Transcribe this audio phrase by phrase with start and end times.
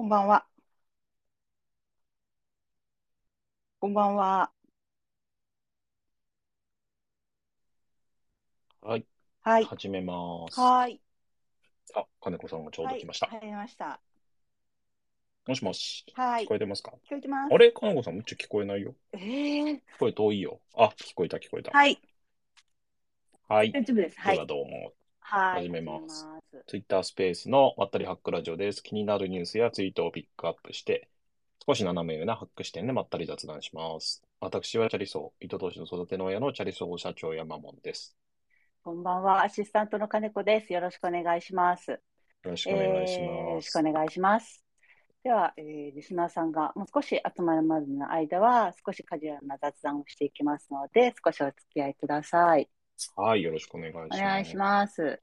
[0.00, 0.46] こんばんは。
[3.80, 4.50] こんばんは。
[8.80, 9.04] はい、
[9.42, 9.64] はい。
[9.66, 10.58] 始めます。
[10.58, 11.02] はい。
[11.94, 12.94] あ、金子さんがちょうはい。
[12.94, 13.26] ど来ました。
[13.26, 14.00] 入りました。
[15.46, 16.44] もしもし、はい。
[16.44, 16.92] 聞聞こえてますか？
[16.92, 17.54] こえてます。
[17.54, 17.70] あれ？
[17.70, 18.94] 金子さん、むっちゃ聞こえないよ。
[19.12, 20.62] えー、声遠いよ。
[20.76, 21.72] あ、聞こえた、聞こえた。
[21.72, 22.00] はい。
[23.48, 23.72] はい。
[23.72, 24.18] 大丈夫です。
[24.18, 24.32] は。
[24.32, 24.94] ではいどうも。
[25.30, 25.64] はい。
[25.64, 26.66] 始めます始めます。
[26.66, 28.82] Twitter スペースのまったりハックラジオです。
[28.82, 31.08] 気になるニュースやツイートをピックアップして、
[31.66, 34.22] 少し斜め上なハック視点でまったり雑談します。
[34.40, 38.16] 私はチャリソー、糸通しの育ての親のチャリソー社長山門です。
[38.82, 39.44] こんばんは。
[39.44, 40.72] アシスタントの金子です。
[40.72, 41.92] よろしくお願いします。
[41.92, 41.98] よ
[42.42, 43.66] ろしくお願いしえーよろます。
[43.66, 44.64] しくお願いします。
[45.22, 52.68] では、えーリスナーさんがもう少し集まるまでの間は、少しカジュアルな雑談をしていきますので、少しお付き合いください。
[53.16, 54.20] はい、よろしくお願いします。
[54.20, 55.20] お願いします。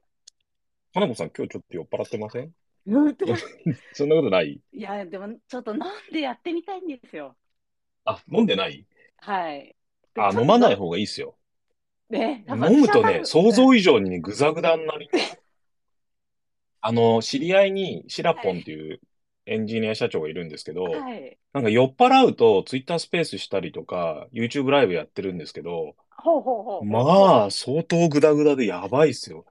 [0.94, 2.52] 金子さん、今日ちょっと酔っ払ってません？
[2.86, 3.16] うん
[3.92, 4.60] そんなことない？
[4.72, 7.36] いや、でもちょっと飲んでやってみたいんですよ。
[8.04, 8.86] あ、飲んでない？
[9.18, 9.76] はい。
[10.14, 11.36] であ、飲まない方がいいっすよ。
[12.08, 15.10] ね、飲むとね、想以像以上にね、ぐざぐざになり。
[16.80, 19.00] あの、知り合いにシラポンっていう
[19.44, 21.38] エンジニア社長がいるんですけど、はい。
[21.52, 26.84] なんか酔っ払うとツイッタースペースしたりとか、YouTube ライブやってるんですけど、ほうほうほう。
[26.84, 29.44] まあ、相当グダグダでやばいっすよ。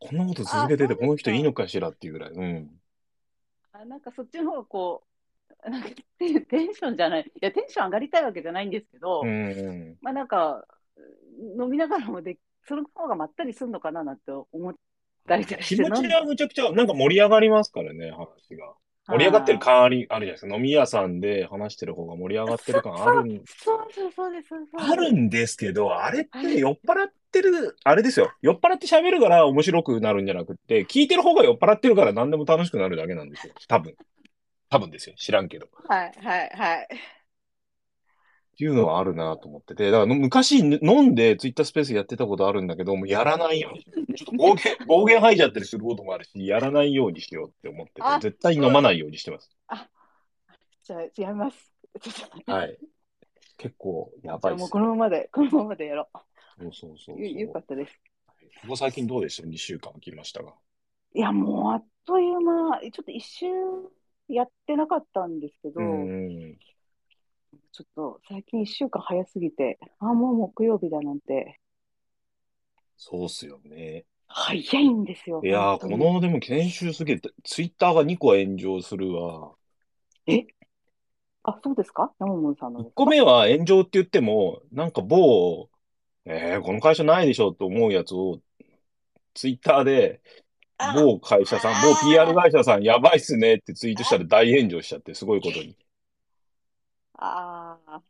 [0.00, 2.30] こんなこと続けてて、この人いいのかしらっていうぐらい。
[2.30, 2.70] うん。
[3.72, 5.02] あ、なんかそっちの方がこ
[5.66, 5.88] う、なんか
[6.18, 7.22] テテンションじゃない。
[7.22, 9.24] いや、テンション上がりたいわけじゃないんですけど。
[10.00, 10.64] まあなんか、
[11.58, 14.74] 飲みながらもで、その方がまったりするのかななんて思っ
[15.26, 15.56] たりして。
[15.62, 18.74] 気持ちはむちゃくちゃ、なんか盛り上がりますからね、話が。
[19.08, 20.54] 盛り上がってる感あり、あるじゃないですか。
[20.54, 24.54] 飲み屋さんで話してる方が盛り上がってる感あるんそうそうそうです。
[24.76, 28.30] あるんですけど、あれっはいて酔っ払ってる、あれですよ。
[28.42, 33.54] 酔っ払って喋るから面白くなるんじゃなくって、聞いてる方が酔っ払ってるから何でも楽しくなるだけなんですよ。
[33.66, 33.94] 多分。
[34.70, 35.16] 多分ですよ。
[35.16, 35.66] 知らんけど。
[35.66, 36.88] っはいはいはい。
[38.58, 43.84] ていうのはあるなと思ってて、だから昔飲んでツイッタースペースやってたことあるんだけど、もうやらないように。
[44.16, 49.56] ちょっと暴言、 暴言吐いちゃったりすることもあるし、やらないようにしようって思っててあ、絶対飲まないようにしてます。
[50.82, 51.72] じゃあ、やめます。
[52.46, 52.78] はい。
[53.58, 56.08] 結構やばいっすこのままで、 このままでやろ
[56.58, 57.28] そうそうそうう。
[57.28, 58.00] よよかったです。
[58.62, 60.52] ここ最近どうでした ?2 週間来ましたが。
[61.14, 63.46] いや、もうあっという間、ちょっと一周
[64.28, 66.58] やってなかったんですけど、うん。
[67.72, 71.60] ちょっと最近一週間早すぎて、あ、もう木曜日だなんて、
[72.96, 74.04] そうっすよね。
[74.26, 75.40] 早いんですよ。
[75.44, 79.54] いやー、この、でも、研修すげえ、ツイッターが2個炎上するわ。
[81.44, 82.12] あ、そうですか？
[82.18, 82.94] 山本さんの1ですか？
[82.96, 85.70] 個目は炎上って言っても、なんか某、
[86.26, 88.40] えー、この会社ないでしょと思うやつを、
[89.34, 90.20] ツイッターで、
[90.78, 95.76] あ某会社さん、某 PR 会社さん、やばいっすねってツイートしたら大炎上しちゃって、すごいことに。
[97.18, 98.02] ああ。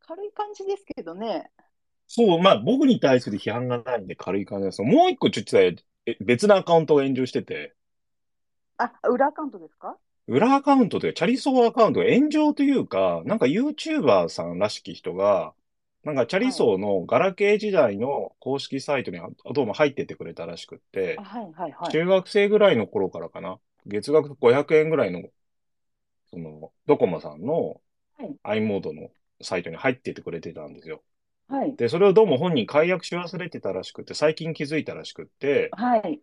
[0.00, 1.50] 軽い感じですけどね。
[2.06, 4.82] そう、まあ、僕に対する批判がないんで軽い感じです。
[4.82, 5.76] もう一個、ちょっとね
[6.06, 7.74] え別なアカウントが炎上してて、
[8.76, 9.96] あ、裏アカウントですか？
[10.26, 15.54] 裏アカウントというか、チャリソーアカウントが炎上というか、なんか YouTuber さんらしき人が、
[16.04, 21.92] なんかチャリソーのガラケー時代の公式サイトにあどうも入っててくれたらしくってあ、、はいはいはい。
[21.92, 25.22] 中学生ぐらいの頃からかな、月額500円ぐらいの、
[26.32, 27.80] その、ドコモさんの
[28.18, 29.10] はい i モードの
[29.42, 31.02] サイトに入っててくれてたんですよ。
[31.48, 31.76] はい。
[31.76, 36.20] で、それをどうも本人解約し忘れてたらしくって、最近気づいたらしくって、はい。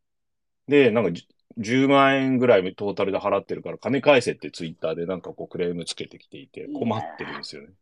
[0.67, 1.27] で、なんかじ
[1.57, 7.73] 10万円ぐらいトータルで払ってるから金返せってツイッターでなんかこうクレームつけてきていて困ってるんですよね。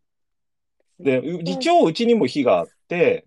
[1.00, 3.26] で、う一応うちにも非があって、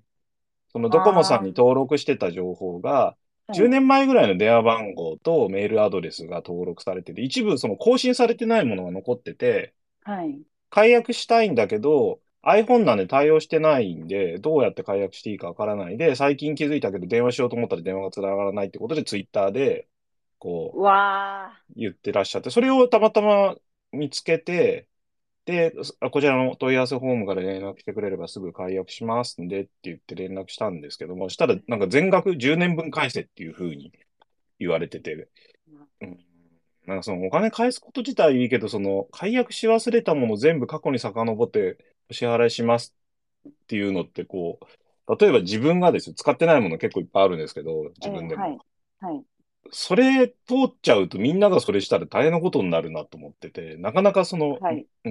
[0.73, 3.17] そのドコモさんに登録してた情報が、
[3.51, 10.43] 10年前ぐらいの電話番号とメールアドレスが登録されてて、一部その更新されてないものが残ってて、はい。
[10.71, 19.89] 解約したいんだけど、iPhone なんで対応してないんで、どうやって解約していいかわからないで、最近気づいたけど電話しようと思ったら電話が繋がらないってことで、ツイッターで、
[20.39, 23.57] こう、うわ言ってらっしゃって、それをたまたま
[23.93, 24.89] 見つけて、
[25.47, 25.73] で、
[26.13, 33.93] こちらの問い合わせフォームから連絡してくれればすぐ解約しますんでって言って連絡したんですけども、したらなんか全額10年分返せっていうふうに
[34.59, 35.29] 言われてて、
[36.03, 36.19] うん、
[36.87, 41.79] なんかそのお金返すこと自体いいけど、その解約し忘れたもの全部過去に遡って
[42.11, 42.95] お支払いします
[43.49, 44.67] っていうのってこう、
[45.19, 48.43] 例えば自分がですよ、使ってないもの結構いっぱいあるんですけど、自分でも。
[48.43, 48.59] はい。
[49.01, 49.25] はい。
[49.73, 50.35] それ通
[50.69, 54.87] っちゃうとみんながそれしたら大変なことになるなと思ってて、なかなかその、はい。
[55.05, 55.09] う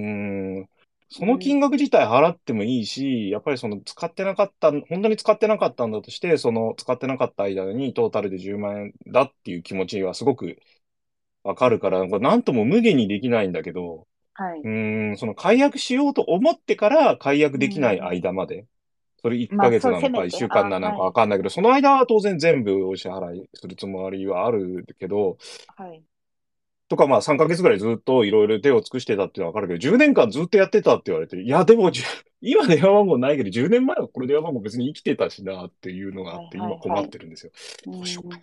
[0.62, 0.68] ん、
[1.08, 10.58] その金額自体払ってもいいし、やっぱりその使ってなかった、本当に使ってなかったんだとして、その使ってなかった間にトータルで10万円だっていう気持ちはすごく
[11.44, 14.60] わかるから、なんかなんとも無限にできないんだけど、はい。
[14.64, 18.66] うーん、その解約しようと思ってから解約できない間まで、
[19.22, 25.36] それ1まあヶ月なのかそうせめて1週間なのかわかんないけど、その間は当然全部お支払いするつもりはあるけど、
[25.76, 26.02] はい。
[26.88, 31.92] とかまあ3ヶ月ぐらいずっといろいろ手を尽くしてたっていうのはわかるけど、10年間ずっとやってたって言われて、いやでも
[32.42, 37.52] 今電話番号ないけど、10年前はこれ電話番号別に生きてたしなっていうのがあって、今困ってるんですよ。
[37.86, 38.40] うんどうしようか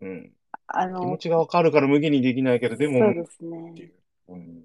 [0.00, 0.32] うん。
[0.66, 3.92] あ気持の、ちがわかるから無限にできないけど、でも、そうですね。
[4.28, 4.64] ううん、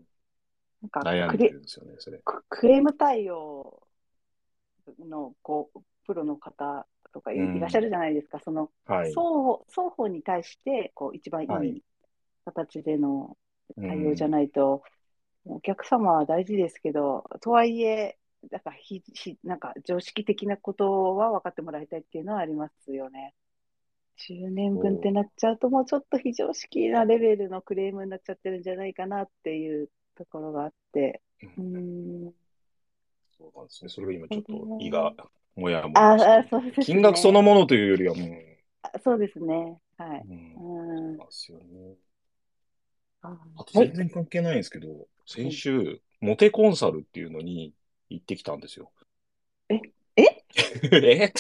[0.82, 2.20] なんか悩んクレでるんですよね、それ。
[2.24, 3.87] ククレーム対応
[5.00, 8.40] のこうプロの方とかいうんいらっしゃるじゃないですか。
[8.40, 9.10] そのはい。
[9.10, 11.84] 双方双方に対してこう一番はいいい
[12.46, 13.38] 形での
[13.78, 14.82] うん対応じゃないと、
[15.46, 18.18] お客様は大事ですけど、とはいえ、
[18.52, 23.34] なんかひひなんか常識的なことは分かってもらいたいっていうのはありますよね。
[24.18, 31.22] 10年分ってなっちゃうと、もうちょっと非常識なレベルのクレームになっちゃってるんじゃないかなっていうところがあって。
[31.58, 32.34] うーん
[33.38, 33.90] そうなんですね。
[33.90, 35.14] それが今ちょっとうん胃が
[35.56, 36.86] もやもあやしてあ、そうですね。
[36.86, 38.30] 金額そのものというよりはもう、
[38.82, 39.78] あそうですね。
[39.98, 40.26] はい。
[40.28, 41.18] うん、うん。
[41.18, 41.96] ですよね。
[43.22, 44.88] ああと全然関係ないんですけど、
[45.26, 47.74] 先週、モテコンサルっていうのに
[48.10, 48.92] 行ってきたんですよ。
[49.70, 49.76] え
[50.16, 50.24] え？
[50.92, 51.34] え？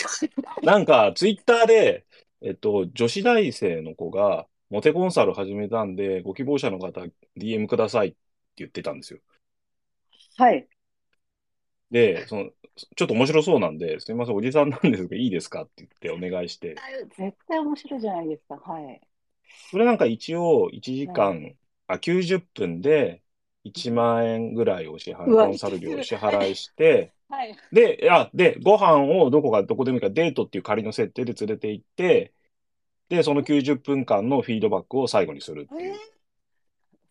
[0.64, 2.06] なんか、ツイッターで、
[2.42, 7.02] えっと、女子大生の子が、モテコンサル始めたんで、ご希望者の方、
[7.38, 8.18] DM くださいって
[8.58, 9.20] 言ってたんですよ。
[10.38, 10.68] はい。
[11.92, 12.52] で、その、
[12.96, 15.64] ちょっと面白そうなんで、すみません、おじさんなんですけど、いいですか？
[15.64, 16.76] って言ってお願いして、
[17.18, 18.56] 絶対面白いじゃないですか。
[18.58, 19.02] はい。
[19.72, 21.56] それなんか一応1時間、
[21.88, 23.22] あ、90分で
[23.64, 27.58] 1万円ぐらいお支払い、うわコンサル料お支払いして、 はい。
[27.72, 32.34] で、あ、で、ご飯をどこか、どこでもいいからデートっていう仮の設定で連れて行って、
[33.10, 35.96] で、その90分間のフィードバックを最後にするっていう。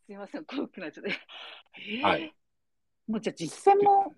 [0.07, 1.11] すいません、怖くなっちゃって。
[1.91, 2.33] えーはい。
[3.09, 4.15] もうじゃあ実践も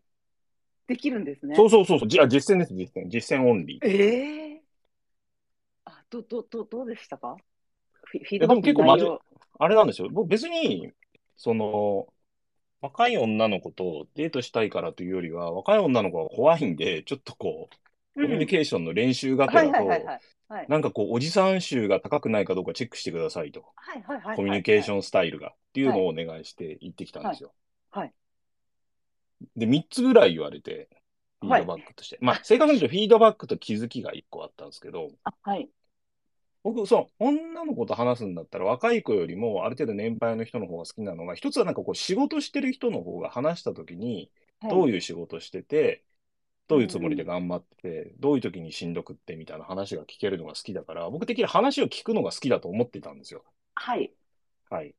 [0.89, 1.55] できるんですね。
[1.55, 3.09] そうそうそうそう、じゃあ実践です、実践。
[3.09, 3.87] 実践オンリー。
[3.87, 4.63] ええ
[5.85, 7.37] あ、ど、ど、ど、どうでしたか？
[8.05, 9.39] フィフィーやドバックでも結構まじ。
[9.59, 10.09] あれなんですよ。
[10.11, 10.91] 僕別に、
[11.37, 12.07] その、
[12.81, 17.69] 若い女の子とデートしたいからというよりは、若い女の子が怖いんで、ちょっとこ
[18.17, 19.89] う、コミュニケーションの練習がてはいらと、
[20.69, 23.67] なんかこう、おじさん臭が高くないかどうかチェックしてくださいと。
[24.37, 24.95] コミュニケーシン。
[24.95, 25.49] ョンスタイルが。
[25.49, 27.53] っていうのをお願いして行ってきたんですよ。
[27.91, 28.13] はいはい
[29.57, 30.89] で、3つぐらい言われて、
[31.41, 32.19] フィードバックとして。
[32.21, 35.71] まあ、正確に言うとフィードバックと気づきが1個あったんですけど、あ、はい。
[36.65, 44.31] 僕、そう、女の子と話すんだったら、若い子よりも、ある程度年配の人の方が好きなのが、一つはなんかこう、仕事してる人の方が話したときに、
[44.67, 46.05] どういういう仕事してて、
[46.69, 53.45] どういうつもりで頑張ってて、どういう時にしんどくってみたいな話が聞けるのが好きだから、僕的に話を聞くのが好きだと思ってたんですよ。
[53.75, 54.13] はい。
[54.71, 54.95] はい。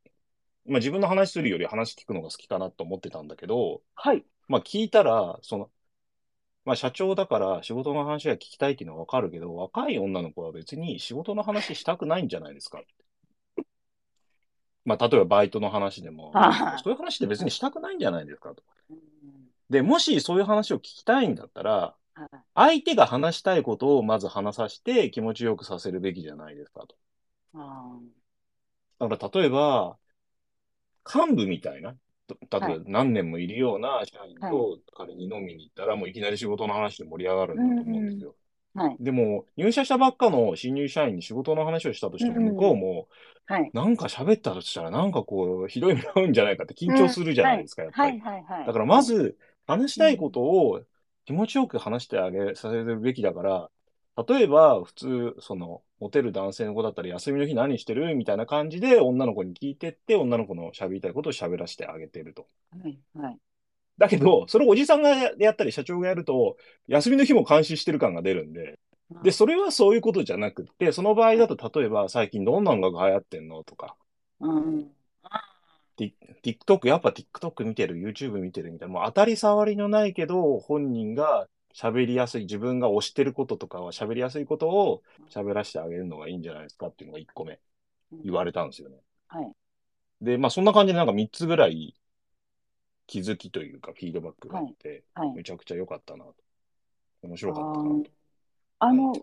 [0.70, 4.24] まあ自分の話するより話聞くのが好きかなと思ってたんだけど、はい。
[4.48, 5.70] まあ聞いたら、その、
[6.66, 12.82] まあ社長だから仕事の話が聞きたいっていうのはわかるけど、若い女の子は別に仕事の話したくないんじゃないですか。
[14.86, 16.32] まあ例えばバイトの話でも
[16.84, 18.64] そういう話って別にしたくないんじゃないですかと。
[18.90, 19.00] うん
[19.70, 26.96] で、もしそういう話を聞きたいんだったら、はい相手が話したいことをまず話させて気持ちよくさせるべきじゃないですかと。
[27.54, 27.98] あ
[29.00, 29.98] だから例えば、
[31.14, 31.96] 幹部みたいな、
[32.28, 38.36] と例えば何年もいるような社員と彼に飲みに行ったら、もういきなり仕事の話で盛り上がるんだと思うんですよ。
[38.76, 38.98] ーはい。
[39.00, 43.08] でも、入社したばっかの新入社員に仕事の話をしたとしても、向こうも、
[43.48, 43.70] はい。
[43.74, 48.10] なんか喋ったとしたら、なんかこう、ひどい目合うんじゃないかって緊張するじゃないですか、やっぱり。
[48.10, 48.68] はいはいはい。
[48.68, 49.38] だからまず、
[49.68, 50.84] 話したいことを
[51.26, 53.70] 気持ちよく話してあげさせるべきだから、
[54.28, 58.16] 例えば、普通、その、モテる男性の子だったら、休みの日何してる？
[58.16, 62.48] みたいな感じで、女の子に聞いてって、女の子の喋りたいことを喋らせてあげてると。
[62.72, 63.38] はいはい。
[63.98, 66.58] だけど、それをおじさんがやったり、社長がやると、
[66.88, 68.80] 休みの日も監視してる感が出るんで、
[69.24, 73.64] で、それはそういうことじゃなくって、その場合だと、例えば、最近どんな音楽流行ってんの？
[73.64, 73.96] とか、
[74.40, 74.88] うん。
[75.98, 78.72] TikTok、やっぱ TikTok 見てる、YouTube 見てる？
[78.72, 87.60] みたいな、もう当たり障りのないけど、本人が喋りやすい、自分が推してることとかは喋りやすいことを喋らせてあげるのがいいんじゃないですかっていうのが1個目
[88.24, 88.98] 言われたんですよね。
[89.28, 89.52] はい。
[90.22, 91.96] で、まあそんな感じでなんか3つぐらい
[93.08, 95.34] 気づきというかフィードバックがあって、はい。
[95.34, 96.36] めちゃくちゃ良かったなと。
[97.24, 98.04] 面白かったなと。
[98.80, 99.14] あの、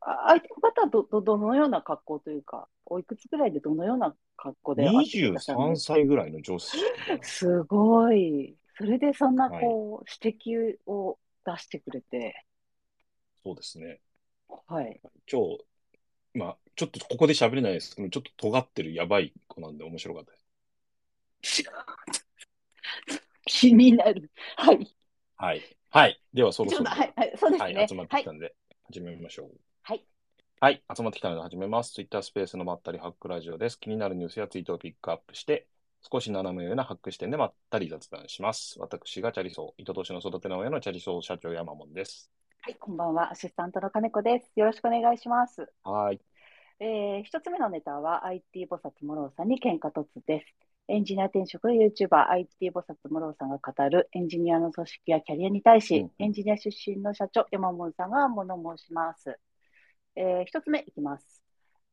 [0.00, 5.94] あ相手の方はど、ど、どのような格好というか、おいくつぐらいでどのような格好で会ってくださるん23ですか？
[5.94, 7.22] 歳ぐらいの女子みたいな。
[7.24, 8.56] すごい。
[8.76, 11.18] それでそんなはいこう、指摘を
[11.50, 12.44] 出してくれて、
[13.42, 14.00] そうですね。
[14.66, 15.00] はい。
[15.26, 15.58] 超、
[16.34, 20.38] まあ、ちょっとここで喋れないですけど、ちょっと尖ってるやばいトなんで面白かったで
[21.42, 21.64] す。
[23.46, 24.30] 気になる。
[24.56, 24.94] はい。
[25.36, 25.62] はい。
[25.90, 26.22] はい。
[26.34, 27.74] では、そろそろ、はい、はい、そうですね。
[27.74, 28.32] はい、集まってはいきた。
[28.32, 29.50] んで、始めましょう。
[29.82, 30.04] はい。
[30.60, 31.92] はい、集まってきたので始めます。
[31.94, 33.80] Twitter スペースのまったりハックラジオです。
[33.80, 35.66] 気になるニュースやツイートをピックアップして、
[36.00, 38.78] 少し斜め上なハック視点でまったり雑談します。
[38.78, 42.30] 私がチャリソー、糸通しの育ての親のチャリソー社長山本です。
[42.60, 43.32] はい、こんばんは。
[43.32, 44.52] アシスタントの金子です。
[44.56, 45.70] よろしくお願いします。
[45.84, 46.20] はい。
[46.80, 50.54] えー、一つ目のネタは IT 菩薩諸郎さんに喧嘩突です。
[50.86, 59.38] エンジニア転職 YouTuber IT 菩薩諸郎さんが語るエンジニアの組織やキャリアに対し、うんうんエンジニア出身の社長山本さんが物申します。
[60.14, 61.42] えー、一つ目いきます。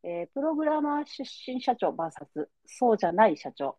[0.04, 3.78] えー、プログラマー出身社長 VS そうじゃない社長。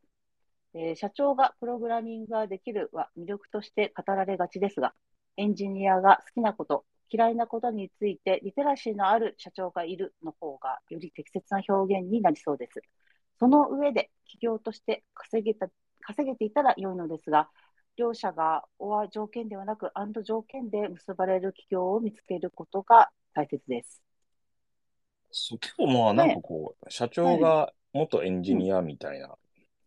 [0.77, 4.95] えー社長がプログラミングができるは魅力として語られがちですが、
[5.37, 12.83] エンジニアが好きなこと、嫌いなことについてリテラシーのある社長がいるの方がより適切な表現になりそうです。
[13.39, 15.69] その上で企業として稼げた
[16.01, 17.49] 稼げていたら良いのですが、
[17.97, 24.03] 両者がおは条件ではなく、アンド条件で結ばれる企業を見つけることが大切です。
[25.31, 29.37] そう結構まあ、なんかこう、社長が元エンジニアみたいな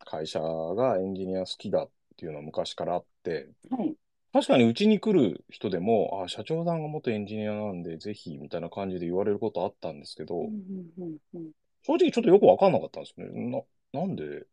[0.09, 3.95] 会社がエンジニア好きだっていうのは昔からあって、はい。
[4.33, 10.53] 確かにうちに来る人でも、あ、社長さんが元エンジニアなんで、ぜひ、みたいな感じで言われることあったんですけど、うんうん
[10.97, 11.51] うんうん
[11.81, 13.63] 正直ちょっとよくわかんなかったんですよね。
[13.93, 14.45] な、なんで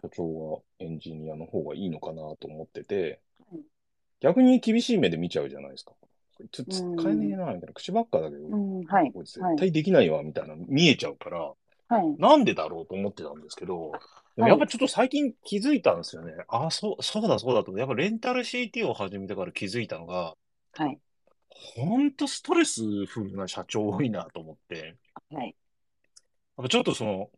[0.00, 3.60] 社長がエンジニアの方がいいのかなと思っててはい、
[4.20, 5.92] 逆に厳しい目で見ちゃうじゃないですか。
[6.38, 7.74] こいつ使うんえねえな、みたいな。
[7.74, 9.12] 口ばっかだけど、うん、はい。
[9.12, 11.52] こ絶対できないわ、みたいな見えちゃうから、
[11.88, 12.16] はい。
[12.18, 13.92] なんでだろうと思ってたんですけど、
[14.36, 16.32] でもやっぱちょっと最近気づいたんですよね。
[16.48, 17.76] あ、そう、そうだそうだと。
[17.76, 20.34] やっぱレンタル CT を始めてから気づいたのが、
[20.74, 21.00] はい。
[21.48, 24.96] ほんとストレスフルな社長多いなと思って。
[25.30, 25.56] はい。
[26.56, 27.30] やっぱちょっとその、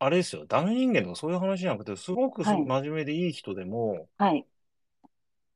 [0.00, 4.46] あれですよ、ダメ人間とかそういう話じゃなくて、すごく真面目でいい人でも、はい。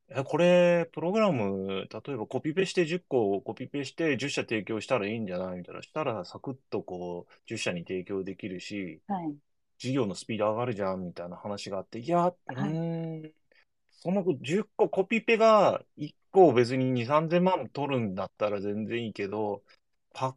[0.09, 5.81] え、これ、プログラム、例えばコピペして10個コピペして10社提供したらいいんじゃないみたいな。
[5.81, 9.37] したらサクッとこう、10社に提供できるし、はい。
[9.77, 13.33] 事業のスピード上がるじゃんみたいな話があって、いや、うーん、
[13.91, 19.63] その10個コピペが1個別に2、3000万取るんだったら全然いいけど、
[20.13, 20.35] パ、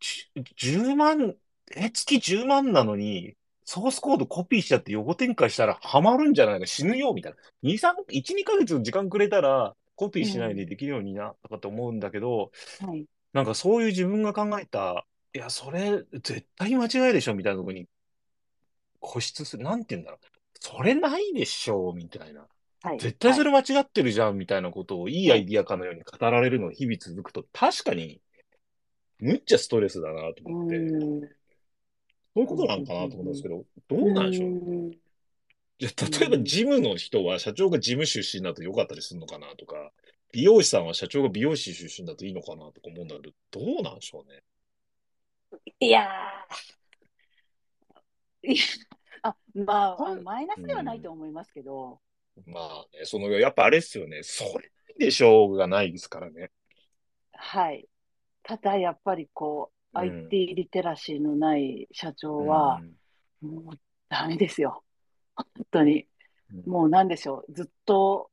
[0.00, 1.34] じゅ10万、
[1.74, 7.38] え、月10万なのに、ソースコードコピーしちゃって横展開したらハマるんじゃないか、死ぬよ、みたいな。
[7.62, 13.06] 2、3、1、2ヶ月時間くれたら、コピーしないでできるようにな、とかって思うんだけど、はい。
[13.32, 17.88] なんかそういう自分が考えた、いや、それ絶対間違いでしょ、みたいなところに
[19.06, 19.64] 固執する。
[19.64, 20.26] なんて言うんだろう。
[20.58, 22.46] それないでしょ、みたいな。
[22.82, 22.98] はい。
[22.98, 23.50] 絶対それ。
[23.50, 28.20] れ間違ってるじゃん、みたいなことをいいアイディアかのように語られるのが日々続くと、確かに、
[29.18, 30.76] むっちゃストレスだなとう思って。
[32.34, 34.88] そういうことなんかなと思うんですけど、どうなんでしょう？
[34.88, 34.92] う
[35.78, 39.90] じゃあ例えば事務の人は社長が事務出身だと良かったりするのかなとか、
[40.32, 44.42] 美容師さんは社長が美容師出身だといいのかなとか思うんだけど、どうなんでしょうね？
[45.80, 48.52] いやー。
[48.52, 48.62] いや
[49.28, 52.00] あ、まあ、あはいマイナスではないと思いますけど、
[52.46, 54.22] まあね、その、やっぱあれですよね。
[54.22, 56.50] それないでしょうがないですからね。
[57.32, 57.88] はい。
[58.42, 62.80] ただ、やっぱりこう、うん IT リテラシーのない社長は
[63.42, 63.78] う、んもう
[64.10, 64.84] ダメですよ。
[65.34, 66.06] 本当に。
[66.52, 67.52] うんもうなんでしょう。
[67.54, 68.30] ずっと、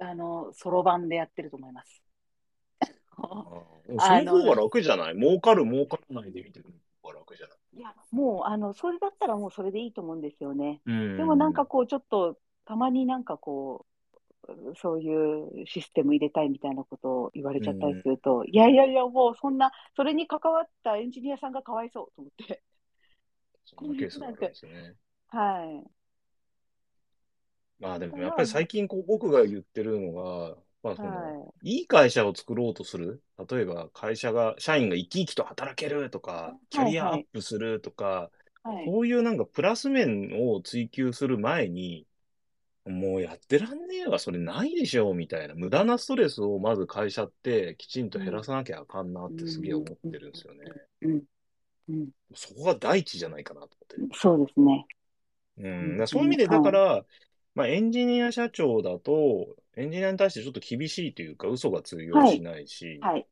[0.00, 2.02] あの、そろばんでやってると思います。
[3.16, 5.14] あーその方が楽じゃない？
[5.16, 6.66] 儲かる儲からないで見てる
[7.02, 7.57] 方が楽じゃない？
[7.74, 10.80] いや、もう、あの、それだったらもうそれでいいと思うんですよね。
[10.86, 13.86] うんでもなんかこう、ちょっと、たまになんかこ
[14.48, 22.62] う、そういうシステム入れたいみたいなことを言われちゃったりすると、いやいやいや、もうそんな、それに関わったエンジニアさんがかわいそうと思って。
[23.64, 24.94] そんなケースがあるんですよね。
[25.28, 25.90] はい。
[27.78, 33.20] まあでもやっぱり最近こう僕が言ってるのが、まあその、はいい会社を作ろうとする？
[33.50, 38.30] 例えば会社が、社員が生き生きと働けるとか、キャリアアップするとか、
[38.64, 38.68] い。
[38.68, 38.84] はい。
[38.86, 42.06] そういうなんかプラス面を追求する前に、
[42.86, 45.54] もうやってらんねえわ、それないでしょ、みたいな。
[45.54, 50.60] 無駄なストレスをまず会社ってきちんと減らさなきゃあかんなってすげえ思ってるんですよね。
[51.02, 51.22] うん。
[51.88, 52.08] うん。
[52.34, 53.68] そこが第一じゃないかなと
[53.98, 54.16] 思って。
[54.16, 54.86] そうですね。
[55.58, 57.04] うん、そういう意味で、だから、
[57.54, 63.26] まあ、エンジニア社長だと、エンジニアに対してちょっと厳しいというか、嘘が通用しないし、はい。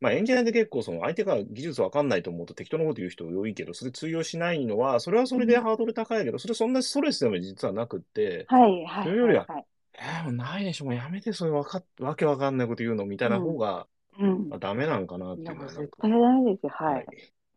[0.00, 8.84] まあ、エンジニアで結構、その相手が技術わかんないと思うと適当なこと言う人多いけど、それ通用しないのは、それはそれでハードル高いけど、それそんなストレスでも実はなくって、はい。
[8.84, 9.04] はい。
[9.04, 9.66] それよりははい。
[9.94, 13.86] えー、もうないでしょ、もうやめて、それわかっ、わけわかんないこと言うのみたいな方が、
[14.18, 14.58] うんまあ、。
[14.58, 16.72] ダメなんかなっていうのは絶対ダメですよ。
[16.74, 17.06] はい。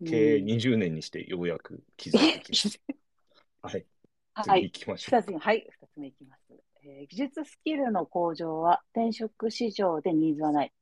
[0.06, 2.94] 経営うん20年にしてようやく気づいてきました。
[3.68, 3.86] はい。
[4.42, 4.64] 次はい。
[4.64, 5.20] 行きましょう。
[5.20, 6.39] 二つ目、はい、二つ目いきます。
[6.90, 10.74] えー技術スキルの向上は転職市場でニーズはない。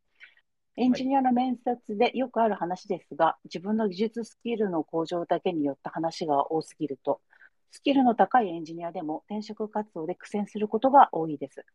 [0.78, 7.20] エンジニアの面接でよくある話ですが、自分の技術スキルの向上だけによった話が多すぎると、
[7.72, 11.66] スキルの高いエンジニアでも転職活動で苦戦することが多いです。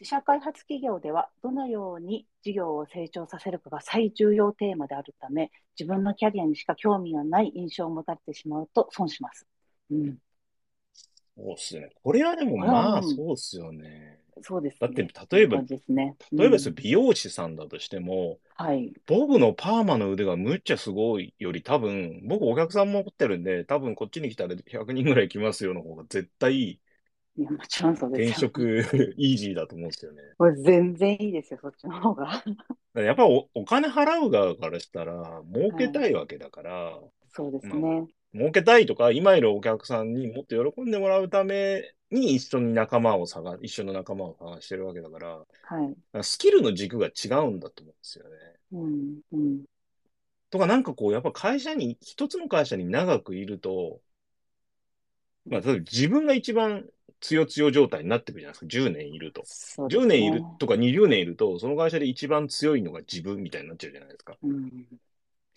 [0.00, 9.46] 自社開発企業では、どのように事業を成長させるかが最重要テーマであるため、自分のキャリアにしか興味がない印象を持たれてしまうと損します。
[9.90, 10.18] うん、
[11.38, 11.90] そうっすね。
[12.02, 14.18] これはでもまあうんそうっすよね。
[14.42, 14.78] そうですね。
[14.80, 14.90] だっ
[15.28, 16.16] て例えばそうですね。
[16.36, 18.92] 例えば美容師さんだとしても、はい。
[19.06, 26.80] 僕のパーマの腕がむっちゃすごいより多分、僕お客さんも持ってるんで、多分こっちに来たら100人ぐらい来ますよの方が絶対
[27.36, 28.40] いや、もちろんそう転ですよ。
[28.40, 28.80] 職
[29.16, 30.22] イージーだと思うんですよね。
[30.36, 32.42] これ全然いいですよ、そっちの方が。
[32.94, 38.08] やっぱおお金払う側からしたら、儲けたいわけだから、そうですね。
[38.34, 45.96] 儲けたいとか、今いるお客さんにもっと喜んでもらうために一緒に仲間を探、一緒の仲間を探してるわけだから、はい。
[46.12, 48.36] らスキルの軸が違うんだと思うんですよね。
[48.72, 49.64] うん、うん。
[50.50, 54.00] とかなんかこう、やっぱ会社に、一つの会社に長くいると、
[55.46, 56.84] まあ、例えば自分が一番
[57.20, 58.66] 強強状態になってくるじゃないですか。
[58.66, 59.42] 10年いると。
[59.88, 60.18] 10ね。
[60.18, 64.36] 年いるとか20年いると、その会社で一番強いのが自分みたいになっちゃうじゃないですか。
[64.42, 64.70] うん。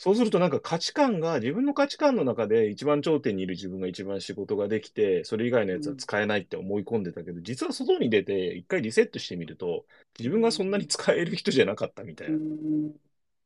[0.01, 9.85] そうするとなんか価値観が、自分の価値観の中で一番頂点にいる自分が一番仕事ができて、それ以外のやつは使えないって思い込んでたけど、実は外に出て一回リセットしてみると、
[10.17, 12.37] 自分がそんなに使える人じゃなかったみたいうな。
[12.39, 12.91] ん。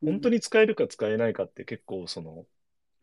[0.06, 2.46] 本当に使えるか使えないかって結構その、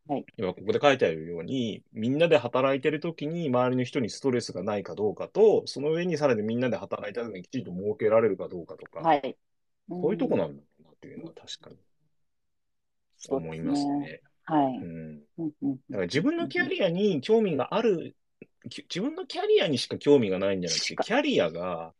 [0.08, 9.36] はい今ここで書いてあるように、みんなで働いてる時に周りの人にストレスがないかどうかと、その上にさらにみんなで働いた時にきちんと儲けられるかどうかとか、はい。
[9.90, 11.76] そういうとこなんんだなっていうのは確かに
[13.28, 13.98] 思いますね。
[13.98, 14.20] ね。
[14.44, 14.76] はい。
[14.76, 15.20] うん。
[15.20, 18.16] だから自分のキャリアに興味がある、
[18.68, 21.92] き自分のキャリアにしか興味がないんじゃなくて、キャリアが、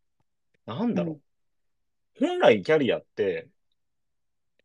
[0.67, 1.13] なんだろ
[2.21, 2.29] うんう。
[2.29, 3.49] 本来キャリアって、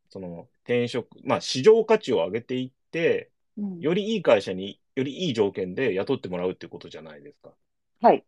[0.09, 7.51] その転職、まあ市場価値を上げていって、うんよりいい会社によりいい条件で雇ってもらうっていうことじゃないですか。
[8.01, 8.23] はい。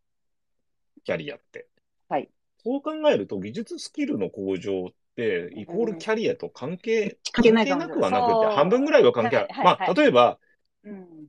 [1.04, 1.68] キャリアって。
[2.08, 2.30] はい。
[2.64, 9.48] そう考えると、技術スキルの向上って、イコールキャリアと関係、関係なくはなくて、半分ぐらいは関係ある。
[9.64, 10.40] まあ、はいはいはい例えば、
[10.84, 11.28] うん。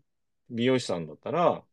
[0.51, 1.65] 美容師さんだったら、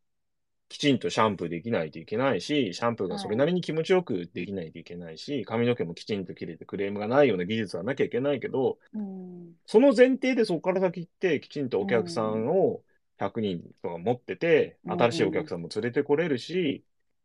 [0.70, 9.56] きちんとシャンプーできないといけないし、シャンプーがそれなりに気持ちよくできないといけないし、髪の毛もきちんと切れてクレームがないような技術はなきゃいけないけど、うん。
[9.66, 12.84] その前提でそこから先行って、きちんとお客さんを
[13.18, 16.84] 100人とか持ってて、うん新しいお客さんも連れてこれるし、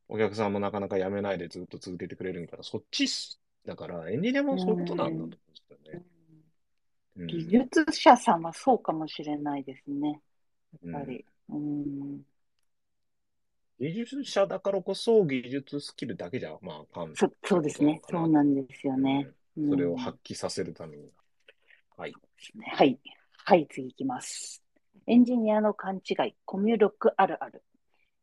[0.09, 3.42] お客さんもなかなか辞めないでずっと続けてくれるみたいな、そっちっす。
[3.67, 6.03] だから、エンジニアもそういうことなんだと思うんですよね。
[7.17, 10.21] うん技術者さんはそうかもしれないですね。
[10.85, 11.25] やっぱり。
[11.51, 12.23] うん。
[13.79, 17.15] 技術者だからこそ技術スキルだけじゃ、まあ、あかん。
[17.15, 18.01] そ、そうですね。
[18.09, 19.29] そうなんですよね。
[19.57, 21.11] うんそれをうん発揮させるために。
[21.97, 22.15] はい。
[22.73, 22.99] はい。
[23.45, 24.63] はい、次いきます。
[25.07, 27.63] エンジニアの勘違い、コミュ力あるある。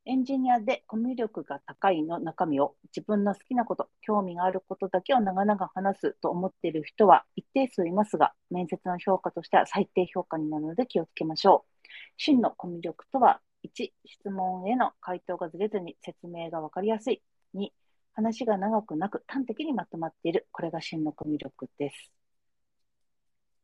[0.10, 11.88] エンジニアでコミュ力が高いの中身を自分の好きなこと、興味があることだけを長々話すと思っている人は一定数いますが、面接の評価としては最低評価になるので気をつけましょう。
[12.17, 17.22] 真のコミュ力とは、1、質問への回答がずれずに説明がわかりやすい。
[17.54, 17.72] 2、
[18.15, 20.48] 話が長くなく端的にまとまっている。
[20.52, 22.19] これが真のコミュ力です。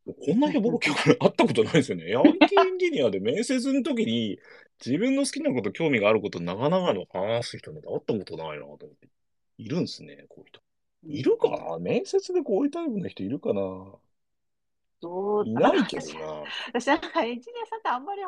[0.05, 2.05] こんな人僕今日会ったことないですよね。
[2.15, 4.39] IT エンジニアで面接の時に
[4.85, 9.09] 自分の好きなこと、興味があること、長々の話す人なんて会ったことないなと思って。
[9.57, 10.61] いるんですね、こういう人。
[11.07, 11.79] いるかな？
[11.79, 13.61] 面接でこういうタイプの人いるかな？
[15.01, 16.43] どういないけど私な。
[16.67, 18.21] 私なんかエンジニアさんってあんまり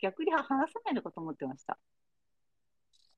[0.00, 1.78] 逆に話さないのかと思ってました。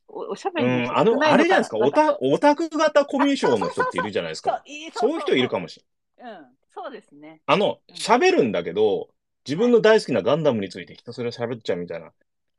[0.08, 4.62] おおしゃべうりの人ん、あの、あれじゃないですか、オタ、オタク型コミュ障の人っているじゃないですか。
[4.64, 5.82] そういそういう人いるかもし
[6.18, 6.32] れない。
[6.32, 7.40] うん、そうですね。
[7.46, 9.08] あの、喋るんだけど、
[9.46, 12.12] 自分の大好きなガンダムについてひたすら喋っちゃうみたいな。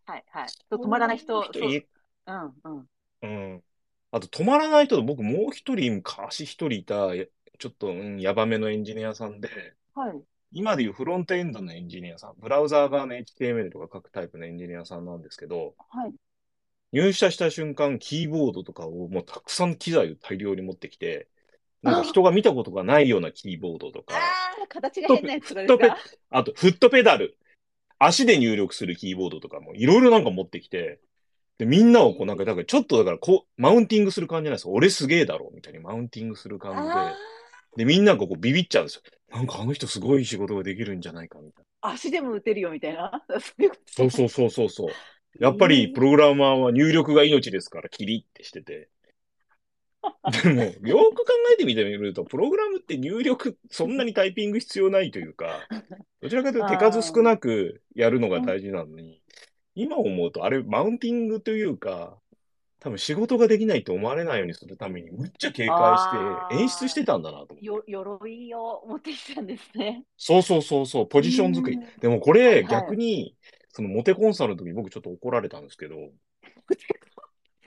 [0.05, 0.47] はいはい。
[0.71, 1.43] 止まらない人。
[1.53, 1.85] そうい
[2.25, 2.87] うんうん。
[3.21, 3.63] うん。
[4.11, 7.25] あと、止まらない人と僕もう一人、昔一人いた、や
[7.59, 9.49] ちょっと、うん、ヤバめのエンジニアさんで、
[9.93, 10.23] はい。
[10.51, 16.13] 今でいうフロントエンドのエンジニアさん、ブラウザー側の HTML とか書くタイプのエンジニアさんなんですけど、はい。
[16.91, 21.27] 入社した瞬間、キーボードとかをもうたくさん機材を大量に持ってきて、
[21.81, 25.97] なんか人が見たことがないようなキーボードとか、ああ、形が変なやつとかですフットペか
[26.29, 27.37] あと、フットペダル。
[27.99, 30.99] 足で入力するキーボードとかもいろいろなんか持ってきて、
[31.57, 34.69] で、みんなをこうなんか、だからちょっとだからこう、マウンティングする感じじゃないですか。
[34.69, 36.89] 俺すげえだろみたいにマウンティングする感じで。
[36.93, 37.15] あ
[37.75, 39.01] で、みんながこうビビっちゃうんですよ。
[39.29, 41.91] なんかあの人すごい仕事ができるんじゃないかみたいな。
[41.91, 43.23] 足でも打てるよみたいな。
[43.85, 44.89] そうそうそうそうそう。
[45.39, 48.89] やっぱりプログラマーは入力が命ですから、キリってしてて。
[50.43, 55.67] でも、よく考えてみてみると、プログラムって入力、そんなにタイピング必要ないというか、
[56.21, 59.21] どちらかというと手数少なくやるのが大事なのに、
[59.75, 62.19] 今思うと、あれ、マウンティングというか、
[62.79, 67.57] 多分仕事ができないと思われないようにするために、むっちゃ警戒して演出してたんだなと。
[67.59, 70.05] よ鎧を持ってきたんですね。
[70.15, 71.83] そうそうそうそう、ポジション作りうん。
[71.99, 73.35] でもこれ、はいはい逆に、
[73.69, 75.95] そのモテコンサルの時に僕ちょっと怒られたんですけど、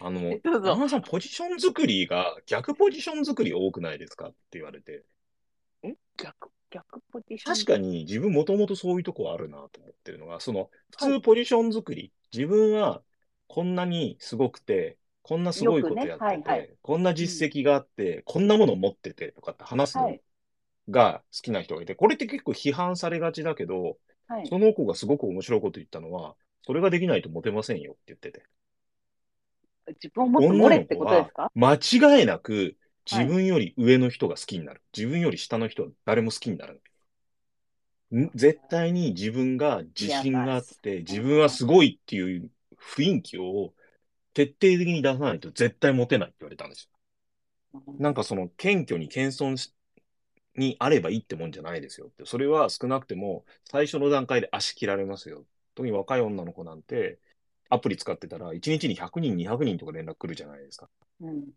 [0.04, 5.04] あの、どうぞ山田さん、ポジション作りが逆ポジション作り多くないですかって言われて。
[5.84, 5.94] え？
[6.16, 7.54] 逆、逆ポジション？
[7.54, 13.02] 確かに自分もともとそういうとこあるなと思ってるのが、その、は普通ポジション作り、自分は
[13.46, 20.20] こんなにすごくて、こんなすごいことやってて、よくねはいはいこんな実績があって、こんなもの持っててとかって話すのはい。
[20.90, 24.48] が好きな人がいて、これって結構批判されがちだけど、はい。
[24.48, 26.34] その子がすごく面白いこと言ったのは、
[26.66, 28.42] それができないとモテませんよって言ってて。
[29.88, 31.50] 自分をもっと漏れってことですか？
[31.54, 32.76] 間違いなく
[33.10, 34.82] 自分より上の人が好きになる。
[34.96, 36.82] 自分より下の人は誰も好きにならない。
[38.14, 43.72] ん絶対に自分が自信があって、自分はすごいっていう雰囲気を
[44.34, 46.88] 徹底的に出さないと絶対モテないって言われたんです
[47.74, 47.84] よ。
[47.98, 49.74] なんかその謙虚に謙遜し
[50.56, 52.26] にあればいいってもんじゃないですよって。
[52.26, 55.44] それは少なくても最初の段階で足切られますよ。
[55.74, 57.18] 特に若い女の子なんて
[57.72, 60.88] アプリ使ってたら1日に100人、200人とか連絡来るじゃないですか。
[61.20, 61.52] うん。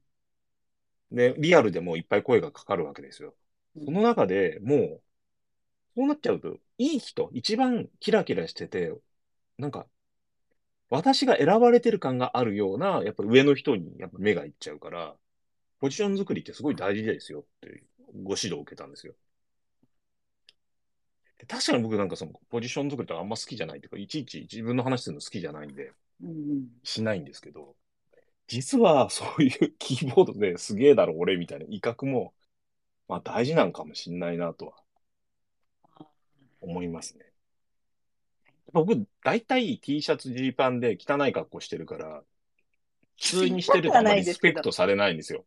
[1.12, 3.36] で、リアルでもいっぱい声がかかるわけですよ。
[3.86, 5.01] その中でもう、
[5.95, 8.93] そうなっちゃうと、いい人、一番キラキラしてて、
[9.58, 9.88] なんか、
[10.89, 15.15] 私が選ばれてる感があるような、やっぱ上の人にやっぱ目がいっちゃうから、
[15.80, 17.84] ポジション作りってすごい大事ですよって
[18.23, 19.15] ご指導を受けたんですよ。
[21.38, 25.95] で確かに僕なんかそのポジション作りとかあんま好きじゃないというか、いちいち自分の話するの好きじゃないんで、うん。
[26.84, 27.75] しないんですけど、
[28.47, 32.34] 実はそういう キーボードですげえだろ俺みたいな威嚇も、
[33.08, 34.73] まあ大事なんかもしんないなとは
[36.62, 37.25] 思いますね。
[38.73, 42.23] 僕、大体 T シャツ、ジーパンで汚い格好してるから、
[43.17, 45.45] 普通にしてるとあんまりリスペクトされないんですよ。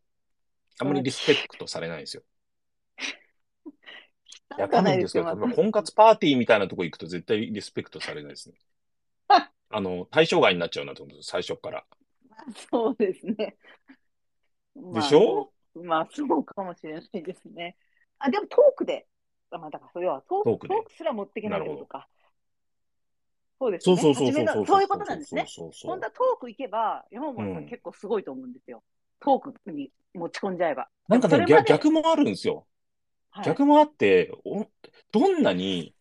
[0.78, 2.22] あんまりリスペクトされないんですよ。
[4.56, 8.56] いや、多分ですけど、婚活パーティーみたいなとこ行くと絶対リスペクトされないですね。
[9.70, 11.84] あの、対象外になっちゃうなと思うんです最初から。
[12.70, 13.56] そうですね。
[14.76, 15.52] でしょ？
[15.74, 17.76] まあ、まあ、そうかもしれないですね。
[18.18, 19.06] あ、でもトークで、
[19.50, 22.08] あまあ、だからそれはトークトークでトークすら持っていけないとか。
[23.60, 23.96] そうですね。
[23.96, 24.60] そうそうそうそうそう。
[24.60, 25.46] のそういうことなんですね。
[25.48, 28.82] そうそうそう本当はトーク行けば、山本さうんん結構すごいと思うんですよ。
[29.20, 30.88] トークに持ち込んじゃえば。
[31.08, 32.66] なんかね、でもそれまで逆逆もあるんですよ。
[33.30, 34.66] はい逆もあって、お
[35.12, 35.97] どんなに普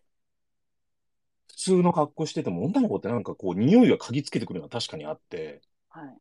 [1.58, 6.17] 通の格好してても女の子ってなんかこう匂いが嗅ぎつけてくるのは確かにあって、はい。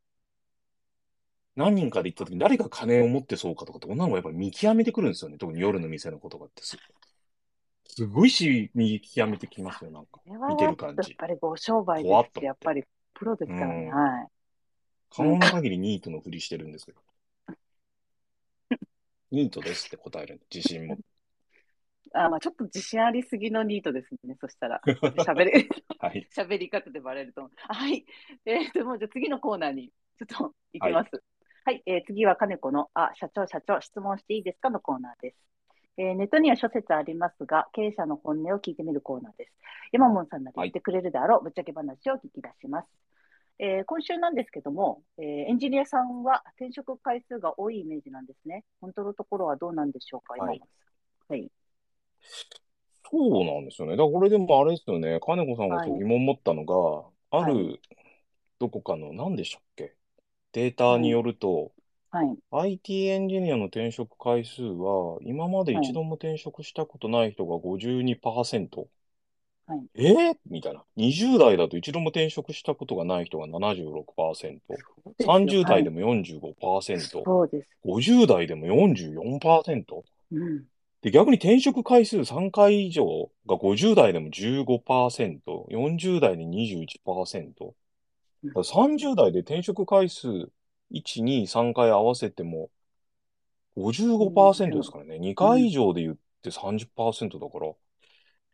[1.55, 5.38] 何人かで行った時に誰が金を持ってそうかとかって女の子やっぱり見極めてくるんですよね。
[5.38, 6.77] 特に夜の店の子とかってす。
[7.88, 10.20] すごいし、見極めてきますよ、なんか。
[10.27, 13.90] 見てる感じやっぱりご商売ですてやっぱりプロですからね。
[13.92, 14.27] うんはい。
[15.11, 17.01] 可能な限りニートのふりしてるんですけど。
[19.31, 20.40] ニートですって答える。
[20.55, 20.99] 自信も。
[22.24, 24.37] あまあちょっと自信ありすぎのニートですね。
[24.40, 26.26] そしたら、 喋り、はい。
[26.35, 27.52] 喋り方でバレると思う。
[27.57, 28.05] はい。
[28.44, 31.22] えー、と、もうじゃあ次のコーナーにちょっと行きます。
[31.64, 31.83] はい。
[31.85, 35.37] えー次は金子の、あ、社長、社長、質問していいですかのコーナーです。
[35.98, 39.52] えーネットには諸説ありますが、経営者の本音を聞いてみるコーナーです。
[39.92, 42.88] 山本さんなら言ってくれるであろう、ぶっちゃけ話を聞き出します。
[43.59, 48.64] えー今週なんですけども、えーエンジニアさんは転職回数が多いイメージなんですね。
[48.81, 50.62] 本当のところはどうなんでしょうか、はい。
[51.29, 51.50] はい。
[53.11, 53.93] そうなんですよね。
[53.93, 55.21] だからこれでもあれですよね。
[55.25, 57.81] 金子さんがはい疑問持ったのが、あはる
[58.59, 59.95] どこかの何でしたっけ？
[60.53, 61.73] データによると、
[62.11, 62.37] はい。
[62.51, 68.79] IT エンジニアの転職回数は、今まで一度も転職したことない人が52%。
[68.79, 68.89] はい
[69.95, 70.31] え？
[70.31, 70.85] ーみたいな。
[70.97, 74.61] 20代だと一度も転職したことがない人が76%。
[75.21, 76.01] 30代でも。
[76.01, 77.25] も45%。
[77.25, 77.69] そうです。
[77.85, 80.03] 50代でも44%。
[80.33, 80.65] うん。
[81.07, 87.55] で、逆に転職回数3回以上が50代でも15%、40代で21%。
[87.55, 90.27] だから30代で転職回数
[90.90, 92.71] 1、2、3回合わせても
[93.77, 95.21] 55%ですからね。
[95.21, 97.73] 2回以上で言って30%だから、